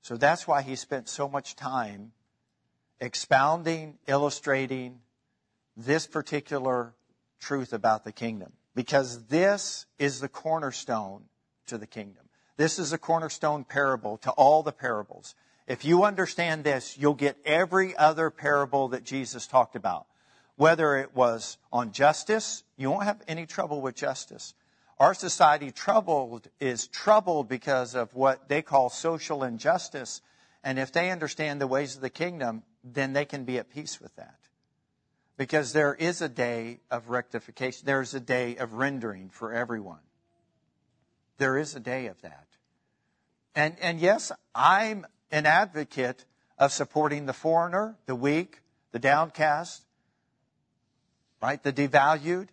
So 0.01 0.17
that's 0.17 0.47
why 0.47 0.63
he 0.63 0.77
spent 0.77 1.09
so 1.09 1.29
much 1.29 1.57
time 1.57 2.13
expounding, 3.01 3.99
illustrating 4.07 5.01
this 5.77 6.07
particular 6.07 6.95
truth 7.41 7.73
about 7.73 8.05
the 8.05 8.13
kingdom. 8.13 8.53
Because 8.77 9.25
this 9.27 9.87
is 9.99 10.21
the 10.21 10.29
cornerstone 10.29 11.25
to 11.67 11.79
the 11.79 11.87
kingdom. 11.89 12.23
This 12.57 12.79
is 12.79 12.93
a 12.93 12.99
cornerstone 12.99 13.65
parable 13.65 14.19
to 14.19 14.31
all 14.31 14.63
the 14.63 14.71
parables. 14.71 15.35
If 15.67 15.85
you 15.85 16.05
understand 16.05 16.63
this, 16.63 16.97
you'll 16.97 17.15
get 17.15 17.39
every 17.45 17.97
other 17.97 18.31
parable 18.31 18.87
that 18.91 19.03
Jesus 19.03 19.49
talked 19.49 19.75
about. 19.75 20.07
Whether 20.55 20.95
it 20.99 21.13
was 21.13 21.59
on 21.73 21.91
justice, 21.91 22.63
you 22.77 22.89
won't 22.89 23.03
have 23.03 23.21
any 23.27 23.47
trouble 23.47 23.81
with 23.81 23.97
justice. 23.97 24.55
Our 24.99 25.15
society 25.15 25.71
troubled 25.71 26.49
is 26.61 26.87
troubled 26.87 27.49
because 27.49 27.95
of 27.95 28.15
what 28.15 28.49
they 28.49 28.63
call 28.63 28.89
social 28.89 29.43
injustice. 29.43 30.21
And 30.63 30.79
if 30.79 30.93
they 30.93 31.11
understand 31.11 31.61
the 31.61 31.67
ways 31.67 31.97
of 31.97 32.03
the 32.03 32.11
kingdom, 32.11 32.63
then 32.85 33.13
they 33.13 33.25
can 33.25 33.45
be 33.45 33.59
at 33.59 33.71
peace 33.71 34.01
with 34.01 34.15
that. 34.17 34.39
Because 35.37 35.73
there 35.73 35.95
is 35.95 36.23
a 36.23 36.29
day 36.29 36.81
of 36.91 37.09
rectification. 37.09 37.87
There 37.87 38.01
is 38.01 38.15
a 38.15 38.21
day 38.21 38.57
of 38.57 38.75
rendering 38.75 39.31
for 39.31 39.53
everyone. 39.53 39.99
There 41.39 41.59
is 41.59 41.75
a 41.75 41.81
day 41.81 42.07
of 42.07 42.21
that. 42.23 42.47
And, 43.55 43.77
and 43.81 43.99
yes, 43.99 44.31
I'm 44.55 45.07
an 45.31 45.47
advocate 45.47 46.25
of 46.59 46.73
supporting 46.73 47.27
the 47.27 47.33
foreigner, 47.33 47.97
the 48.07 48.15
weak, 48.15 48.61
the 48.93 48.99
downcast, 48.99 49.83
right? 51.43 51.61
The 51.63 51.73
devalued. 51.73 52.49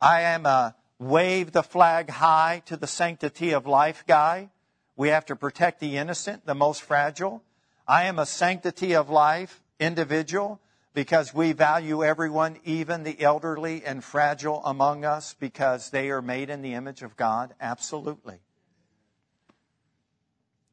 I 0.00 0.22
am 0.22 0.44
a 0.44 0.74
wave 0.98 1.52
the 1.52 1.62
flag 1.62 2.10
high 2.10 2.62
to 2.66 2.76
the 2.76 2.86
sanctity 2.86 3.52
of 3.52 3.66
life 3.66 4.04
guy. 4.06 4.50
We 4.96 5.08
have 5.08 5.26
to 5.26 5.36
protect 5.36 5.80
the 5.80 5.96
innocent, 5.96 6.46
the 6.46 6.54
most 6.54 6.82
fragile. 6.82 7.42
I 7.86 8.04
am 8.04 8.18
a 8.18 8.26
sanctity 8.26 8.94
of 8.94 9.10
life 9.10 9.62
individual 9.78 10.60
because 10.94 11.34
we 11.34 11.52
value 11.52 12.02
everyone, 12.02 12.58
even 12.64 13.02
the 13.02 13.20
elderly 13.20 13.84
and 13.84 14.02
fragile 14.02 14.62
among 14.64 15.04
us, 15.04 15.34
because 15.38 15.90
they 15.90 16.10
are 16.10 16.22
made 16.22 16.48
in 16.48 16.62
the 16.62 16.72
image 16.72 17.02
of 17.02 17.16
God. 17.16 17.52
Absolutely. 17.60 18.38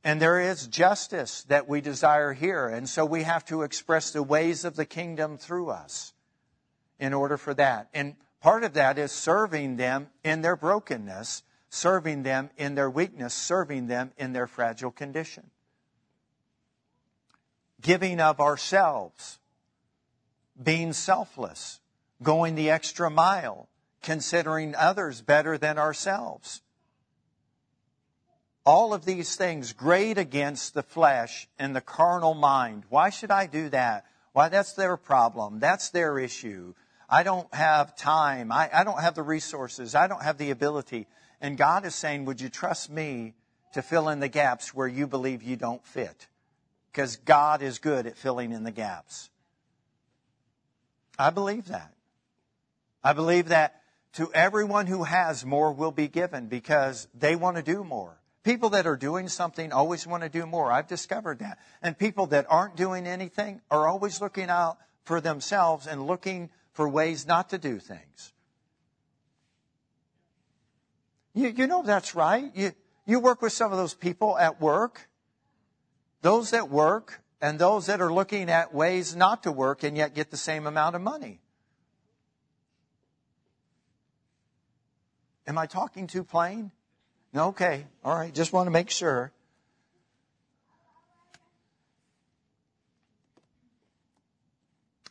And 0.05 0.21
there 0.21 0.39
is 0.39 0.67
justice 0.67 1.43
that 1.43 1.67
we 1.67 1.81
desire 1.81 2.31
here. 2.31 2.67
And 2.67 2.87
so 2.87 3.05
we 3.05 3.23
have 3.23 3.43
to 3.45 3.63
express 3.63 4.11
the 4.11 4.23
ways 4.23 4.63
of 4.63 4.77
the 4.77 4.85
kingdom 4.85 5.37
through 5.37 5.69
us 5.69 6.13
in 6.99 7.13
order 7.13 7.37
for 7.37 7.53
that. 7.53 7.89
And 7.93 8.15
part 8.43 8.63
of 8.63 8.73
that 8.73 8.99
is 8.99 9.11
serving 9.11 9.77
them 9.77 10.09
in 10.23 10.43
their 10.43 10.55
brokenness, 10.55 11.41
serving 11.69 12.21
them 12.21 12.51
in 12.57 12.75
their 12.75 12.89
weakness, 12.89 13.33
serving 13.33 13.87
them 13.87 14.11
in 14.17 14.33
their 14.33 14.45
fragile 14.45 14.91
condition. 14.91 15.49
Giving 17.81 18.19
of 18.19 18.39
ourselves, 18.39 19.39
being 20.61 20.93
selfless, 20.93 21.79
going 22.21 22.53
the 22.53 22.69
extra 22.69 23.09
mile, 23.09 23.67
considering 24.03 24.75
others 24.75 25.21
better 25.21 25.57
than 25.57 25.79
ourselves 25.79 26.61
all 28.65 28.93
of 28.93 29.05
these 29.05 29.35
things 29.35 29.73
grate 29.73 30.17
against 30.17 30.73
the 30.73 30.83
flesh 30.83 31.47
and 31.59 31.75
the 31.75 31.81
carnal 31.81 32.33
mind. 32.33 32.83
Why 32.89 33.09
should 33.09 33.31
I 33.31 33.45
do 33.45 33.69
that? 33.69 34.05
Why, 34.31 34.49
that's 34.49 34.73
their 34.73 34.97
problem. 34.97 35.59
That's 35.59 35.89
their 35.89 36.17
issue. 36.17 36.73
I 37.13 37.21
don't 37.21 37.53
have 37.53 37.95
time. 37.95 38.51
I, 38.51 38.71
I 38.73 38.83
don't 38.83 38.99
have 38.99 39.13
the 39.13 39.21
resources. 39.21 39.93
I 39.93 40.07
don't 40.07 40.23
have 40.23 40.39
the 40.39 40.49
ability. 40.49 41.05
And 41.39 41.59
God 41.59 41.85
is 41.85 41.93
saying, 41.93 42.25
Would 42.25 42.41
you 42.41 42.49
trust 42.49 42.89
me 42.89 43.35
to 43.73 43.83
fill 43.83 44.09
in 44.09 44.19
the 44.19 44.27
gaps 44.27 44.73
where 44.73 44.87
you 44.87 45.05
believe 45.05 45.43
you 45.43 45.55
don't 45.55 45.85
fit? 45.85 46.27
Because 46.91 47.17
God 47.17 47.61
is 47.61 47.77
good 47.77 48.07
at 48.07 48.17
filling 48.17 48.51
in 48.51 48.63
the 48.63 48.71
gaps. 48.71 49.29
I 51.19 51.29
believe 51.29 51.67
that. 51.67 51.93
I 53.03 53.13
believe 53.13 53.49
that 53.49 53.83
to 54.13 54.33
everyone 54.33 54.87
who 54.87 55.03
has 55.03 55.45
more 55.45 55.71
will 55.71 55.91
be 55.91 56.07
given 56.07 56.47
because 56.47 57.07
they 57.13 57.35
want 57.35 57.57
to 57.57 57.63
do 57.63 57.83
more. 57.83 58.19
People 58.43 58.71
that 58.71 58.87
are 58.87 58.97
doing 58.97 59.27
something 59.27 59.71
always 59.71 60.07
want 60.07 60.23
to 60.23 60.29
do 60.29 60.47
more. 60.47 60.71
I've 60.71 60.87
discovered 60.87 61.39
that. 61.39 61.59
And 61.83 61.95
people 61.95 62.25
that 62.27 62.47
aren't 62.49 62.75
doing 62.75 63.05
anything 63.05 63.61
are 63.69 63.87
always 63.87 64.19
looking 64.19 64.49
out 64.49 64.79
for 65.03 65.21
themselves 65.21 65.85
and 65.85 66.07
looking 66.07 66.49
for 66.73 66.89
ways 66.89 67.25
not 67.25 67.49
to 67.49 67.57
do 67.57 67.79
things. 67.79 68.33
You, 71.33 71.49
you 71.49 71.67
know 71.67 71.83
that's 71.83 72.13
right. 72.15 72.51
You, 72.53 72.73
you 73.05 73.19
work 73.19 73.41
with 73.41 73.53
some 73.53 73.71
of 73.71 73.77
those 73.77 73.93
people 73.93 74.37
at 74.37 74.61
work. 74.61 75.07
Those 76.21 76.51
that 76.51 76.69
work 76.69 77.21
and 77.41 77.59
those 77.59 77.87
that 77.87 78.01
are 78.01 78.13
looking 78.13 78.49
at 78.49 78.73
ways 78.73 79.15
not 79.15 79.43
to 79.43 79.51
work 79.51 79.83
and 79.83 79.97
yet 79.97 80.15
get 80.15 80.31
the 80.31 80.37
same 80.37 80.67
amount 80.67 80.95
of 80.95 81.01
money. 81.01 81.41
Am 85.45 85.57
I 85.57 85.65
talking 85.65 86.07
too 86.07 86.23
plain? 86.23 86.71
Okay, 87.35 87.85
all 88.05 88.15
right, 88.15 88.33
just 88.33 88.53
want 88.53 88.67
to 88.67 88.71
make 88.71 88.89
sure. 88.89 89.31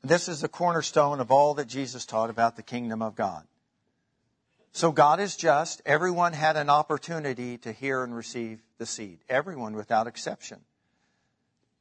This 0.03 0.29
is 0.29 0.41
the 0.41 0.49
cornerstone 0.49 1.21
of 1.21 1.31
all 1.31 1.55
that 1.55 1.69
Jesus 1.69 2.05
taught 2.05 2.31
about 2.31 2.57
the 2.57 2.63
kingdom 2.63 3.03
of 3.03 3.15
God. 3.15 3.45
So 4.73 4.91
God 4.91 5.21
is 5.21 5.37
just. 5.37 5.83
Everyone 5.87 6.33
had 6.33 6.57
an 6.57 6.71
opportunity 6.71 7.59
to 7.59 7.73
hear 7.73 8.03
and 8.03 8.15
receive 8.15 8.61
the 8.79 8.87
seed. 8.87 9.19
Everyone 9.29 9.75
without 9.75 10.07
exception. 10.07 10.61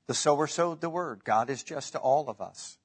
The 0.07 0.13
sower 0.13 0.45
sowed 0.45 0.81
the 0.81 0.89
word. 0.89 1.23
God 1.23 1.49
is 1.49 1.63
just 1.63 1.93
to 1.93 1.99
all 1.99 2.29
of 2.29 2.41
us. 2.41 2.77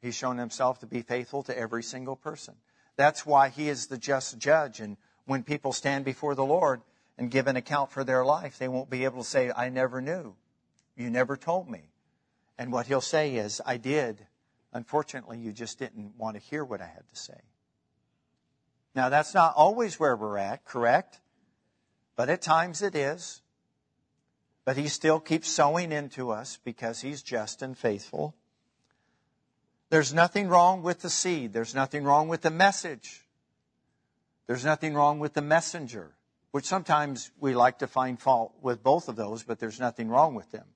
He's 0.00 0.16
shown 0.16 0.38
himself 0.38 0.80
to 0.80 0.86
be 0.86 1.02
faithful 1.02 1.42
to 1.44 1.56
every 1.56 1.82
single 1.82 2.16
person. 2.16 2.54
That's 2.96 3.24
why 3.24 3.50
he 3.50 3.68
is 3.68 3.86
the 3.86 3.98
just 3.98 4.38
judge. 4.38 4.80
And 4.80 4.96
when 5.26 5.44
people 5.44 5.72
stand 5.72 6.04
before 6.04 6.34
the 6.34 6.44
Lord 6.44 6.80
and 7.18 7.30
give 7.30 7.46
an 7.46 7.56
account 7.56 7.92
for 7.92 8.02
their 8.02 8.24
life, 8.24 8.58
they 8.58 8.68
won't 8.68 8.90
be 8.90 9.04
able 9.04 9.22
to 9.22 9.28
say, 9.28 9.52
I 9.54 9.68
never 9.68 10.00
knew. 10.00 10.34
You 10.96 11.10
never 11.10 11.36
told 11.36 11.70
me. 11.70 11.90
And 12.58 12.72
what 12.72 12.86
he'll 12.86 13.00
say 13.00 13.36
is, 13.36 13.60
I 13.64 13.76
did. 13.76 14.26
Unfortunately, 14.72 15.38
you 15.38 15.52
just 15.52 15.78
didn't 15.78 16.14
want 16.16 16.36
to 16.36 16.40
hear 16.40 16.64
what 16.64 16.80
I 16.80 16.86
had 16.86 17.08
to 17.08 17.16
say. 17.16 17.40
Now, 18.94 19.08
that's 19.08 19.34
not 19.34 19.54
always 19.56 19.98
where 19.98 20.16
we're 20.16 20.38
at, 20.38 20.64
correct? 20.64 21.20
But 22.16 22.28
at 22.28 22.42
times 22.42 22.82
it 22.82 22.94
is. 22.94 23.42
But 24.64 24.76
he 24.76 24.88
still 24.88 25.18
keeps 25.18 25.48
sowing 25.48 25.92
into 25.92 26.30
us 26.30 26.58
because 26.62 27.00
he's 27.00 27.22
just 27.22 27.62
and 27.62 27.76
faithful. 27.76 28.34
There's 29.90 30.14
nothing 30.14 30.48
wrong 30.48 30.82
with 30.82 31.00
the 31.00 31.10
seed. 31.10 31.52
There's 31.52 31.74
nothing 31.74 32.04
wrong 32.04 32.28
with 32.28 32.42
the 32.42 32.50
message. 32.50 33.26
There's 34.46 34.64
nothing 34.64 34.94
wrong 34.94 35.18
with 35.18 35.34
the 35.34 35.42
messenger, 35.42 36.14
which 36.50 36.64
sometimes 36.64 37.30
we 37.38 37.54
like 37.54 37.78
to 37.78 37.86
find 37.86 38.18
fault 38.18 38.54
with 38.62 38.82
both 38.82 39.08
of 39.08 39.16
those, 39.16 39.42
but 39.42 39.58
there's 39.58 39.80
nothing 39.80 40.08
wrong 40.08 40.34
with 40.34 40.50
them. 40.50 40.66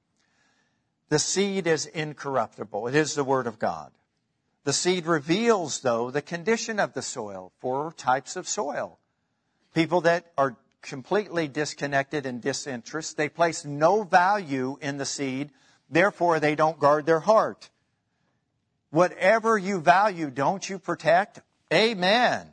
The 1.08 1.18
seed 1.18 1.66
is 1.66 1.86
incorruptible. 1.86 2.88
It 2.88 2.94
is 2.94 3.14
the 3.14 3.24
Word 3.24 3.46
of 3.46 3.58
God. 3.58 3.92
The 4.64 4.72
seed 4.72 5.06
reveals, 5.06 5.80
though, 5.80 6.10
the 6.10 6.22
condition 6.22 6.80
of 6.80 6.92
the 6.92 7.02
soil, 7.02 7.52
four 7.60 7.92
types 7.96 8.34
of 8.34 8.48
soil. 8.48 8.98
People 9.74 10.00
that 10.00 10.32
are 10.36 10.56
completely 10.82 11.46
disconnected 11.46 12.26
and 12.26 12.40
disinterested, 12.40 13.16
they 13.16 13.28
place 13.28 13.64
no 13.64 14.02
value 14.02 14.78
in 14.80 14.98
the 14.98 15.04
seed, 15.04 15.50
therefore 15.88 16.40
they 16.40 16.56
don't 16.56 16.80
guard 16.80 17.06
their 17.06 17.20
heart. 17.20 17.70
Whatever 18.90 19.56
you 19.56 19.80
value, 19.80 20.30
don't 20.30 20.68
you 20.68 20.78
protect? 20.78 21.40
Amen. 21.72 22.48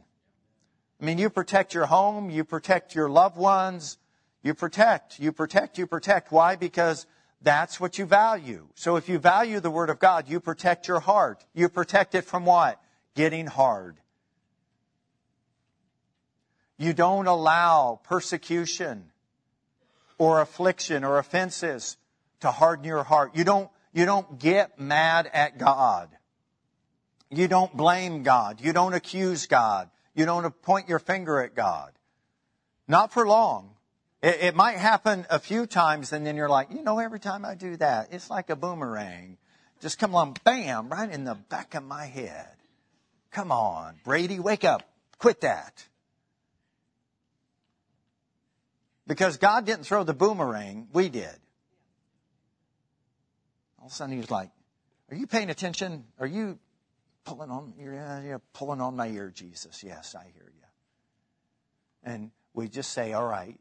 I 1.02 1.06
mean, 1.06 1.18
you 1.18 1.30
protect 1.30 1.74
your 1.74 1.86
home, 1.86 2.30
you 2.30 2.44
protect 2.44 2.96
your 2.96 3.10
loved 3.10 3.38
ones, 3.38 3.98
you 4.44 4.54
protect, 4.54 5.20
you 5.20 5.32
protect, 5.32 5.78
you 5.78 5.88
protect. 5.88 6.32
Why? 6.32 6.56
Because 6.56 7.06
that's 7.44 7.80
what 7.80 7.98
you 7.98 8.06
value. 8.06 8.68
So 8.76 8.96
if 8.96 9.10
you 9.10 9.20
value 9.20 9.60
the 9.60 9.70
Word 9.70 9.90
of 9.90 10.00
God, 10.00 10.30
you 10.30 10.40
protect 10.40 10.88
your 10.88 11.02
heart. 11.02 11.46
You 11.54 11.70
protect 11.70 12.16
it 12.16 12.24
from 12.24 12.46
what? 12.46 12.82
Getting 13.16 13.48
hard. 13.48 13.98
You 16.78 16.94
don't 16.94 17.28
allow 17.28 18.00
persecution 18.04 19.12
or 20.18 20.42
affliction 20.42 21.04
or 21.04 21.20
offenses 21.20 21.98
to 22.40 22.52
harden 22.52 22.86
your 22.86 23.04
heart. 23.04 23.36
You 23.36 23.44
don't, 23.44 23.70
you 23.94 24.06
don't 24.06 24.40
get 24.40 24.80
mad 24.80 25.30
at 25.34 25.58
God. 25.58 26.10
You 27.30 27.48
don't 27.48 27.76
blame 27.76 28.24
God. 28.24 28.62
You 28.62 28.74
don't 28.74 28.94
accuse 28.94 29.48
God. 29.48 29.90
You 30.16 30.26
don't 30.26 30.62
point 30.62 30.88
your 30.88 31.00
finger 31.00 31.42
at 31.42 31.56
God. 31.56 31.92
Not 32.88 33.12
for 33.12 33.28
long. 33.28 33.72
It, 34.24 34.38
it 34.42 34.56
might 34.56 34.78
happen 34.78 35.28
a 35.30 35.38
few 35.38 35.68
times 35.68 36.14
and 36.14 36.26
then 36.26 36.38
you're 36.38 36.50
like, 36.50 36.72
you 36.72 36.82
know, 36.82 36.98
every 36.98 37.20
time 37.20 37.44
I 37.44 37.56
do 37.56 37.76
that, 37.78 38.08
it's 38.12 38.30
like 38.30 38.50
a 38.50 38.56
boomerang. 38.56 39.38
Just 39.82 40.00
come 40.00 40.14
along, 40.14 40.38
bam, 40.46 40.88
right 40.88 41.12
in 41.12 41.26
the 41.26 41.36
back 41.36 41.76
of 41.76 41.84
my 41.84 42.06
head. 42.06 42.48
Come 43.32 43.52
on, 43.52 43.96
Brady, 44.06 44.40
wake 44.40 44.64
up. 44.64 44.84
Quit 45.20 45.42
that. 45.42 45.86
Because 49.06 49.36
God 49.36 49.66
didn't 49.66 49.84
throw 49.84 50.06
the 50.06 50.14
boomerang, 50.14 50.88
we 50.94 51.10
did. 51.10 51.36
All 53.80 53.88
of 53.88 53.92
a 53.92 53.96
sudden 53.96 54.14
he 54.14 54.22
was 54.22 54.32
like, 54.32 54.52
Are 55.12 55.18
you 55.18 55.28
paying 55.28 55.50
attention? 55.50 56.06
Are 56.18 56.28
you 56.28 56.58
pulling 57.26 57.52
on 57.52 57.74
you're, 57.78 58.22
you're 58.26 58.42
pulling 58.54 58.80
on 58.80 58.96
my 58.96 59.10
ear, 59.10 59.30
Jesus? 59.36 59.84
Yes, 59.84 60.16
I 60.16 60.24
hear 60.34 60.46
you. 60.46 60.68
And 62.06 62.32
we 62.54 62.70
just 62.70 62.94
say, 62.94 63.12
All 63.12 63.28
right, 63.28 63.60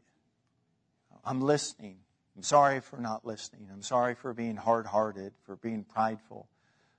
I'm 1.25 1.41
listening. 1.41 1.99
I'm 2.37 2.43
sorry 2.43 2.81
for 2.81 2.97
not 2.97 3.25
listening. 3.25 3.69
I'm 3.73 3.83
sorry 3.83 4.15
for 4.15 4.33
being 4.33 4.57
hard 4.57 4.87
hearted, 4.87 5.35
for 5.45 5.57
being 5.57 5.85
prideful, 5.85 6.49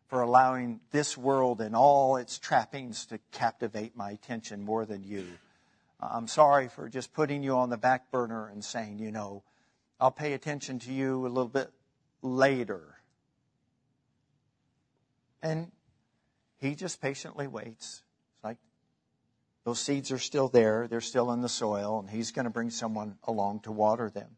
for 0.08 0.22
allowing 0.22 0.80
this 0.92 1.18
world 1.18 1.60
and 1.60 1.76
all 1.76 2.18
its 2.18 2.38
trappings 2.38 3.06
to 3.08 3.20
captivate 3.32 3.96
my 3.96 4.12
attention 4.12 4.64
more 4.64 4.86
than 4.86 5.04
you. 5.04 5.26
I'm 6.00 6.28
sorry 6.28 6.68
for 6.68 6.90
just 6.90 7.14
putting 7.14 7.44
you 7.44 7.56
on 7.56 7.70
the 7.70 7.78
back 7.78 8.12
burner 8.12 8.48
and 8.48 8.64
saying, 8.64 9.00
you 9.00 9.12
know, 9.12 9.44
I'll 10.00 10.12
pay 10.12 10.34
attention 10.34 10.80
to 10.80 10.94
you 10.94 11.26
a 11.26 11.30
little 11.30 11.48
bit 11.48 11.72
later. 12.22 12.96
And 15.42 15.72
he 16.60 16.76
just 16.76 17.02
patiently 17.02 17.48
waits. 17.48 18.04
Those 19.66 19.80
seeds 19.80 20.12
are 20.12 20.20
still 20.20 20.50
there, 20.50 20.88
they're 20.90 21.02
still 21.02 21.32
in 21.32 21.42
the 21.42 21.50
soil, 21.50 22.00
and 22.00 22.10
he's 22.10 22.32
going 22.32 22.46
to 22.46 22.52
bring 22.52 22.70
someone 22.70 23.18
along 23.24 23.62
to 23.62 23.72
water 23.72 24.10
them. 24.10 24.36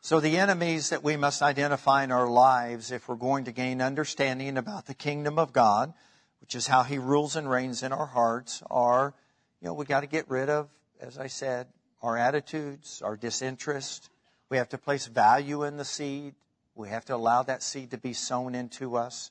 So 0.00 0.18
the 0.18 0.38
enemies 0.38 0.90
that 0.90 1.04
we 1.04 1.16
must 1.16 1.42
identify 1.42 2.02
in 2.02 2.10
our 2.10 2.26
lives 2.26 2.90
if 2.90 3.06
we're 3.06 3.14
going 3.14 3.44
to 3.44 3.52
gain 3.52 3.80
understanding 3.80 4.56
about 4.56 4.86
the 4.86 4.94
kingdom 4.94 5.38
of 5.38 5.52
God, 5.52 5.92
which 6.40 6.54
is 6.54 6.66
how 6.66 6.82
he 6.82 6.98
rules 6.98 7.36
and 7.36 7.48
reigns 7.48 7.82
in 7.82 7.92
our 7.92 8.06
hearts, 8.06 8.62
are, 8.68 9.14
you 9.60 9.68
know, 9.68 9.74
we 9.74 9.84
got 9.84 10.00
to 10.00 10.08
get 10.08 10.28
rid 10.28 10.48
of, 10.48 10.68
as 11.00 11.18
I 11.18 11.28
said, 11.28 11.68
our 12.02 12.16
attitudes, 12.16 13.00
our 13.02 13.16
disinterest. 13.16 14.10
We 14.48 14.56
have 14.56 14.70
to 14.70 14.78
place 14.78 15.06
value 15.06 15.62
in 15.62 15.76
the 15.76 15.84
seed. 15.84 16.34
We 16.74 16.88
have 16.88 17.04
to 17.04 17.14
allow 17.14 17.44
that 17.44 17.62
seed 17.62 17.92
to 17.92 17.98
be 17.98 18.12
sown 18.12 18.54
into 18.54 18.96
us. 18.96 19.30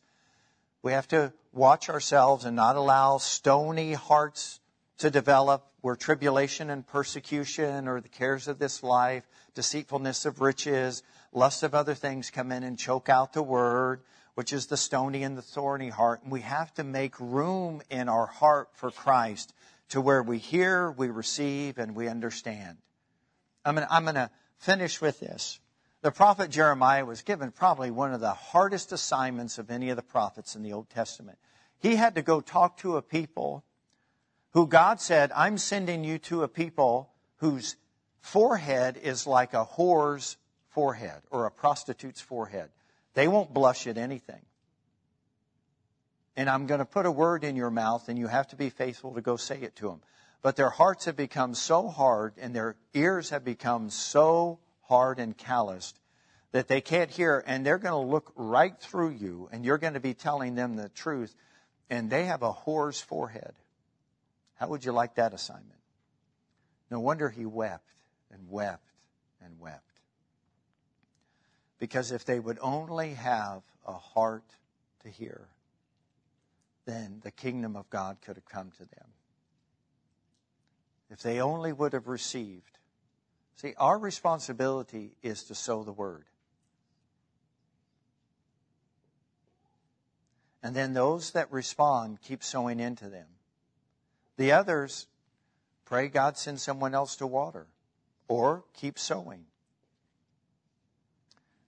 We 0.83 0.93
have 0.93 1.07
to 1.09 1.33
watch 1.53 1.89
ourselves 1.89 2.45
and 2.45 2.55
not 2.55 2.75
allow 2.75 3.17
stony 3.17 3.93
hearts 3.93 4.59
to 4.97 5.09
develop 5.09 5.67
where 5.81 5.95
tribulation 5.95 6.69
and 6.69 6.85
persecution 6.85 7.87
or 7.87 8.01
the 8.01 8.09
cares 8.09 8.47
of 8.47 8.59
this 8.59 8.83
life, 8.83 9.27
deceitfulness 9.55 10.25
of 10.25 10.41
riches, 10.41 11.01
lust 11.33 11.63
of 11.63 11.73
other 11.73 11.95
things 11.95 12.29
come 12.29 12.51
in 12.51 12.63
and 12.63 12.77
choke 12.77 13.09
out 13.09 13.33
the 13.33 13.41
word, 13.41 14.01
which 14.35 14.53
is 14.53 14.67
the 14.67 14.77
stony 14.77 15.23
and 15.23 15.37
the 15.37 15.41
thorny 15.41 15.89
heart. 15.89 16.21
And 16.23 16.31
we 16.31 16.41
have 16.41 16.73
to 16.75 16.83
make 16.83 17.19
room 17.19 17.81
in 17.89 18.09
our 18.09 18.27
heart 18.27 18.69
for 18.73 18.91
Christ 18.91 19.53
to 19.89 19.99
where 20.01 20.23
we 20.23 20.37
hear, 20.37 20.91
we 20.91 21.07
receive, 21.07 21.77
and 21.77 21.95
we 21.95 22.07
understand. 22.07 22.77
I'm 23.65 23.75
going 23.75 24.15
to 24.15 24.29
finish 24.59 25.01
with 25.01 25.19
this. 25.19 25.59
The 26.01 26.11
prophet 26.11 26.49
Jeremiah 26.49 27.05
was 27.05 27.21
given 27.21 27.51
probably 27.51 27.91
one 27.91 28.13
of 28.13 28.21
the 28.21 28.33
hardest 28.33 28.91
assignments 28.91 29.59
of 29.59 29.69
any 29.69 29.91
of 29.91 29.97
the 29.97 30.01
prophets 30.01 30.55
in 30.55 30.63
the 30.63 30.73
Old 30.73 30.89
Testament. 30.89 31.37
He 31.79 31.95
had 31.95 32.15
to 32.15 32.23
go 32.23 32.41
talk 32.41 32.77
to 32.77 32.97
a 32.97 33.03
people 33.03 33.63
who 34.53 34.65
God 34.65 34.99
said, 34.99 35.31
I'm 35.35 35.59
sending 35.59 36.03
you 36.03 36.17
to 36.19 36.41
a 36.43 36.47
people 36.47 37.11
whose 37.37 37.75
forehead 38.19 38.97
is 38.97 39.27
like 39.27 39.53
a 39.53 39.63
whore's 39.63 40.37
forehead 40.69 41.21
or 41.29 41.45
a 41.45 41.51
prostitute's 41.51 42.21
forehead. 42.21 42.69
They 43.13 43.27
won't 43.27 43.53
blush 43.53 43.85
at 43.85 43.97
anything. 43.97 44.41
And 46.35 46.49
I'm 46.49 46.65
going 46.65 46.79
to 46.79 46.85
put 46.85 47.05
a 47.05 47.11
word 47.11 47.43
in 47.43 47.55
your 47.55 47.69
mouth, 47.69 48.09
and 48.09 48.17
you 48.17 48.27
have 48.27 48.47
to 48.49 48.55
be 48.55 48.69
faithful 48.69 49.13
to 49.13 49.21
go 49.21 49.35
say 49.35 49.59
it 49.61 49.75
to 49.77 49.87
them. 49.87 50.01
But 50.41 50.55
their 50.55 50.69
hearts 50.69 51.05
have 51.05 51.15
become 51.15 51.53
so 51.53 51.89
hard, 51.89 52.33
and 52.39 52.55
their 52.55 52.75
ears 52.93 53.29
have 53.29 53.43
become 53.43 53.89
so 53.89 54.59
hard 54.91 55.19
and 55.19 55.37
calloused 55.37 55.97
that 56.51 56.67
they 56.67 56.81
can't 56.81 57.09
hear, 57.09 57.41
and 57.47 57.65
they're 57.65 57.77
going 57.77 57.93
to 57.93 58.11
look 58.11 58.33
right 58.35 58.77
through 58.77 59.11
you, 59.11 59.47
and 59.53 59.63
you're 59.63 59.77
going 59.77 59.93
to 59.93 60.01
be 60.01 60.13
telling 60.13 60.53
them 60.53 60.75
the 60.75 60.89
truth, 60.89 61.33
and 61.89 62.09
they 62.09 62.25
have 62.25 62.43
a 62.43 62.51
whore's 62.51 63.01
forehead. 63.01 63.53
How 64.55 64.67
would 64.67 64.83
you 64.83 64.91
like 64.91 65.15
that 65.15 65.33
assignment? 65.33 65.79
No 66.89 66.99
wonder 66.99 67.29
he 67.29 67.45
wept 67.45 67.87
and 68.33 68.49
wept 68.49 68.83
and 69.41 69.57
wept. 69.61 70.01
Because 71.79 72.11
if 72.11 72.25
they 72.25 72.41
would 72.41 72.59
only 72.61 73.13
have 73.13 73.61
a 73.87 73.93
heart 73.93 74.43
to 75.03 75.09
hear, 75.09 75.47
then 76.83 77.21
the 77.23 77.31
kingdom 77.31 77.77
of 77.77 77.89
God 77.89 78.17
could 78.25 78.35
have 78.35 78.45
come 78.45 78.71
to 78.71 78.83
them. 78.83 79.07
If 81.09 81.21
they 81.21 81.39
only 81.39 81.71
would 81.71 81.93
have 81.93 82.09
received 82.09 82.77
See, 83.55 83.73
our 83.77 83.97
responsibility 83.99 85.11
is 85.21 85.43
to 85.43 85.55
sow 85.55 85.83
the 85.83 85.91
word. 85.91 86.25
And 90.63 90.75
then 90.75 90.93
those 90.93 91.31
that 91.31 91.51
respond 91.51 92.21
keep 92.21 92.43
sowing 92.43 92.79
into 92.79 93.09
them. 93.09 93.27
The 94.37 94.51
others, 94.51 95.07
pray 95.85 96.07
God 96.07 96.37
send 96.37 96.59
someone 96.59 96.95
else 96.95 97.15
to 97.17 97.27
water 97.27 97.67
or 98.27 98.63
keep 98.73 98.97
sowing. 98.97 99.45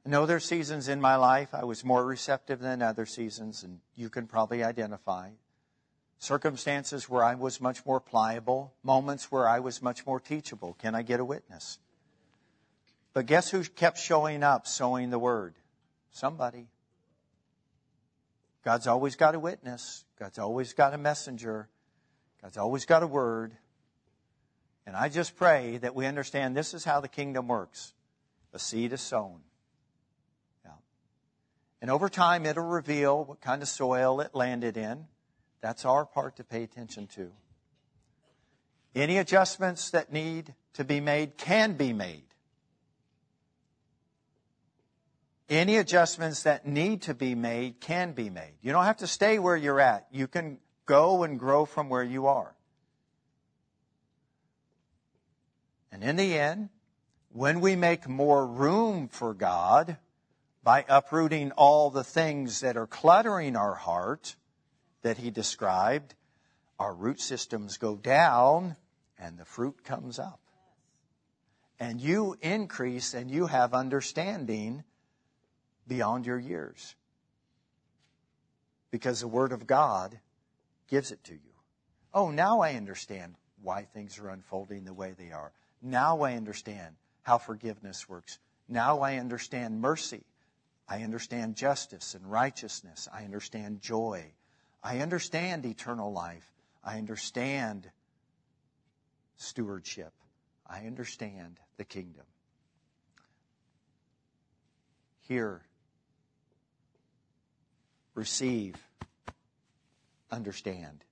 I 0.05 0.09
know 0.09 0.25
there's 0.25 0.45
seasons 0.45 0.89
in 0.89 0.99
my 0.99 1.15
life 1.15 1.53
I 1.53 1.63
was 1.63 1.85
more 1.85 2.05
receptive 2.05 2.59
than 2.59 2.81
other 2.81 3.05
seasons, 3.05 3.63
and 3.63 3.79
you 3.95 4.09
can 4.09 4.27
probably 4.27 4.63
identify. 4.63 5.29
Circumstances 6.23 7.09
where 7.09 7.21
I 7.21 7.35
was 7.35 7.59
much 7.59 7.85
more 7.85 7.99
pliable, 7.99 8.73
moments 8.81 9.29
where 9.29 9.45
I 9.45 9.59
was 9.59 9.81
much 9.81 10.05
more 10.05 10.21
teachable. 10.21 10.73
Can 10.79 10.95
I 10.95 11.01
get 11.01 11.19
a 11.19 11.25
witness? 11.25 11.79
But 13.11 13.25
guess 13.25 13.51
who 13.51 13.61
kept 13.65 13.97
showing 13.97 14.41
up, 14.41 14.65
sowing 14.65 15.09
the 15.09 15.19
word? 15.19 15.53
Somebody. 16.13 16.67
God's 18.63 18.87
always 18.87 19.17
got 19.17 19.35
a 19.35 19.39
witness. 19.39 20.05
God's 20.17 20.39
always 20.39 20.71
got 20.71 20.93
a 20.93 20.97
messenger. 20.97 21.67
God's 22.41 22.55
always 22.55 22.85
got 22.85 23.03
a 23.03 23.07
word. 23.07 23.51
And 24.87 24.95
I 24.95 25.09
just 25.09 25.35
pray 25.35 25.75
that 25.79 25.93
we 25.93 26.05
understand 26.05 26.55
this 26.55 26.73
is 26.73 26.85
how 26.85 27.01
the 27.01 27.09
kingdom 27.09 27.49
works. 27.49 27.91
A 28.53 28.59
seed 28.59 28.93
is 28.93 29.01
sown. 29.01 29.41
Yeah. 30.63 30.71
And 31.81 31.91
over 31.91 32.07
time, 32.07 32.45
it'll 32.45 32.63
reveal 32.63 33.25
what 33.25 33.41
kind 33.41 33.61
of 33.61 33.67
soil 33.67 34.21
it 34.21 34.33
landed 34.33 34.77
in. 34.77 35.07
That's 35.63 35.85
our 35.85 36.05
part 36.05 36.35
to 36.35 36.43
pay 36.43 36.63
attention 36.63 37.07
to. 37.15 37.31
Any 38.93 39.17
adjustments 39.17 39.91
that 39.91 40.11
need 40.11 40.53
to 40.73 40.83
be 40.83 40.99
made 40.99 41.37
can 41.37 41.77
be 41.77 41.93
made. 41.93 42.25
Any 45.49 45.77
adjustments 45.77 46.43
that 46.43 46.67
need 46.67 47.03
to 47.03 47.13
be 47.13 47.33
made 47.33 47.79
can 47.79 48.11
be 48.11 48.29
made. 48.29 48.55
You 48.61 48.73
don't 48.73 48.83
have 48.83 48.97
to 48.97 49.07
stay 49.07 49.39
where 49.39 49.55
you're 49.55 49.79
at. 49.79 50.05
You 50.11 50.27
can 50.27 50.57
go 50.85 51.23
and 51.23 51.39
grow 51.39 51.63
from 51.63 51.87
where 51.87 52.03
you 52.03 52.27
are. 52.27 52.53
And 55.93 56.03
in 56.03 56.17
the 56.17 56.37
end, 56.37 56.67
when 57.31 57.61
we 57.61 57.77
make 57.77 58.09
more 58.09 58.45
room 58.45 59.07
for 59.07 59.33
God 59.33 59.95
by 60.61 60.83
uprooting 60.89 61.53
all 61.53 61.89
the 61.89 62.03
things 62.03 62.59
that 62.59 62.75
are 62.75 62.87
cluttering 62.87 63.55
our 63.55 63.75
heart 63.75 64.35
that 65.03 65.17
he 65.17 65.29
described, 65.29 66.15
our 66.79 66.93
root 66.93 67.21
systems 67.21 67.77
go 67.77 67.95
down 67.95 68.75
and 69.19 69.37
the 69.37 69.45
fruit 69.45 69.83
comes 69.83 70.19
up. 70.19 70.39
And 71.79 72.01
you 72.01 72.35
increase 72.41 73.13
and 73.13 73.29
you 73.29 73.47
have 73.47 73.73
understanding 73.73 74.83
beyond 75.87 76.25
your 76.25 76.39
years. 76.39 76.95
Because 78.91 79.19
the 79.19 79.27
Word 79.27 79.51
of 79.51 79.67
God 79.67 80.19
gives 80.89 81.11
it 81.11 81.23
to 81.25 81.33
you. 81.33 81.39
Oh, 82.13 82.29
now 82.31 82.61
I 82.61 82.75
understand 82.75 83.35
why 83.61 83.83
things 83.83 84.19
are 84.19 84.29
unfolding 84.29 84.83
the 84.85 84.93
way 84.93 85.13
they 85.17 85.31
are. 85.31 85.51
Now 85.81 86.21
I 86.21 86.35
understand 86.35 86.95
how 87.23 87.37
forgiveness 87.37 88.07
works. 88.07 88.37
Now 88.67 88.99
I 88.99 89.17
understand 89.17 89.81
mercy. 89.81 90.23
I 90.87 91.03
understand 91.03 91.55
justice 91.55 92.13
and 92.13 92.29
righteousness. 92.29 93.07
I 93.11 93.23
understand 93.23 93.81
joy. 93.81 94.31
I 94.83 94.99
understand 94.99 95.65
eternal 95.65 96.11
life. 96.11 96.51
I 96.83 96.97
understand 96.97 97.89
stewardship. 99.37 100.11
I 100.67 100.85
understand 100.85 101.59
the 101.77 101.85
kingdom. 101.85 102.25
Hear, 105.21 105.61
receive, 108.13 108.75
understand. 110.29 111.05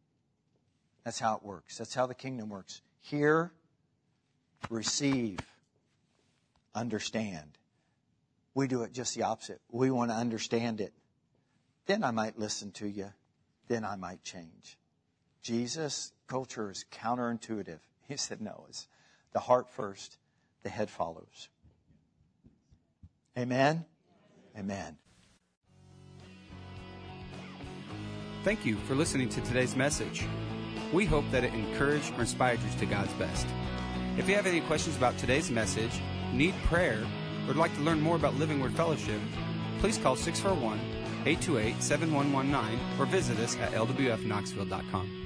That's 1.06 1.20
how 1.20 1.36
it 1.38 1.44
works. 1.44 1.78
That's 1.78 1.94
how 1.94 2.08
the 2.08 2.14
kingdom 2.14 2.50
works. 2.50 2.82
Hear, 3.00 3.54
receive, 4.70 5.40
understand. 6.76 7.58
We 8.54 8.68
do 8.68 8.84
it 8.84 8.92
just 8.92 9.16
the 9.16 9.24
opposite. 9.24 9.62
We 9.72 9.92
want 9.92 10.12
to 10.12 10.16
understand 10.16 10.82
it. 10.82 10.94
Then 11.86 12.04
I 12.04 12.12
might 12.12 12.38
listen 12.38 12.72
to 12.74 12.88
you. 12.88 13.14
Then 13.72 13.86
I 13.86 13.96
might 13.96 14.22
change. 14.22 14.78
Jesus' 15.42 16.12
culture 16.28 16.70
is 16.70 16.84
counterintuitive. 16.92 17.80
He 18.10 18.18
said, 18.18 18.42
no, 18.42 18.66
it's 18.68 18.90
the 19.32 19.40
heart 19.40 19.70
first, 19.70 20.18
the 20.64 20.70
head 20.70 20.90
follows. 20.90 21.48
Amen? 23.38 23.86
Amen. 24.60 24.98
Thank 28.44 28.66
you 28.66 28.76
for 28.76 28.94
listening 28.94 29.30
to 29.30 29.40
today's 29.40 29.78
message. 29.78 30.26
We 30.92 31.06
hope 31.06 31.24
that 31.32 31.46
it 31.46 31.54
encouraged 31.54 32.14
or 32.18 32.22
inspired 32.22 32.60
you 32.60 32.80
to 32.80 32.86
God's 32.86 33.14
best. 33.14 33.48
If 34.18 34.28
you 34.28 34.36
have 34.36 34.48
any 34.48 34.60
questions 34.60 34.98
about 34.98 35.18
today's 35.18 35.50
message, 35.50 36.02
need 36.34 36.56
prayer, 36.66 37.02
or 37.44 37.48
would 37.48 37.56
like 37.56 37.74
to 37.76 37.82
learn 37.82 38.02
more 38.02 38.18
about 38.18 38.36
Living 38.36 38.60
Word 38.60 38.74
Fellowship, 38.74 39.22
please 39.80 39.98
call 39.98 40.18
641 40.18 41.01
828 41.26 41.82
7119 41.82 42.80
or 43.00 43.06
visit 43.06 43.40
us 43.40 43.58
at 43.58 43.72
lwfknoxville.com. 43.72 45.21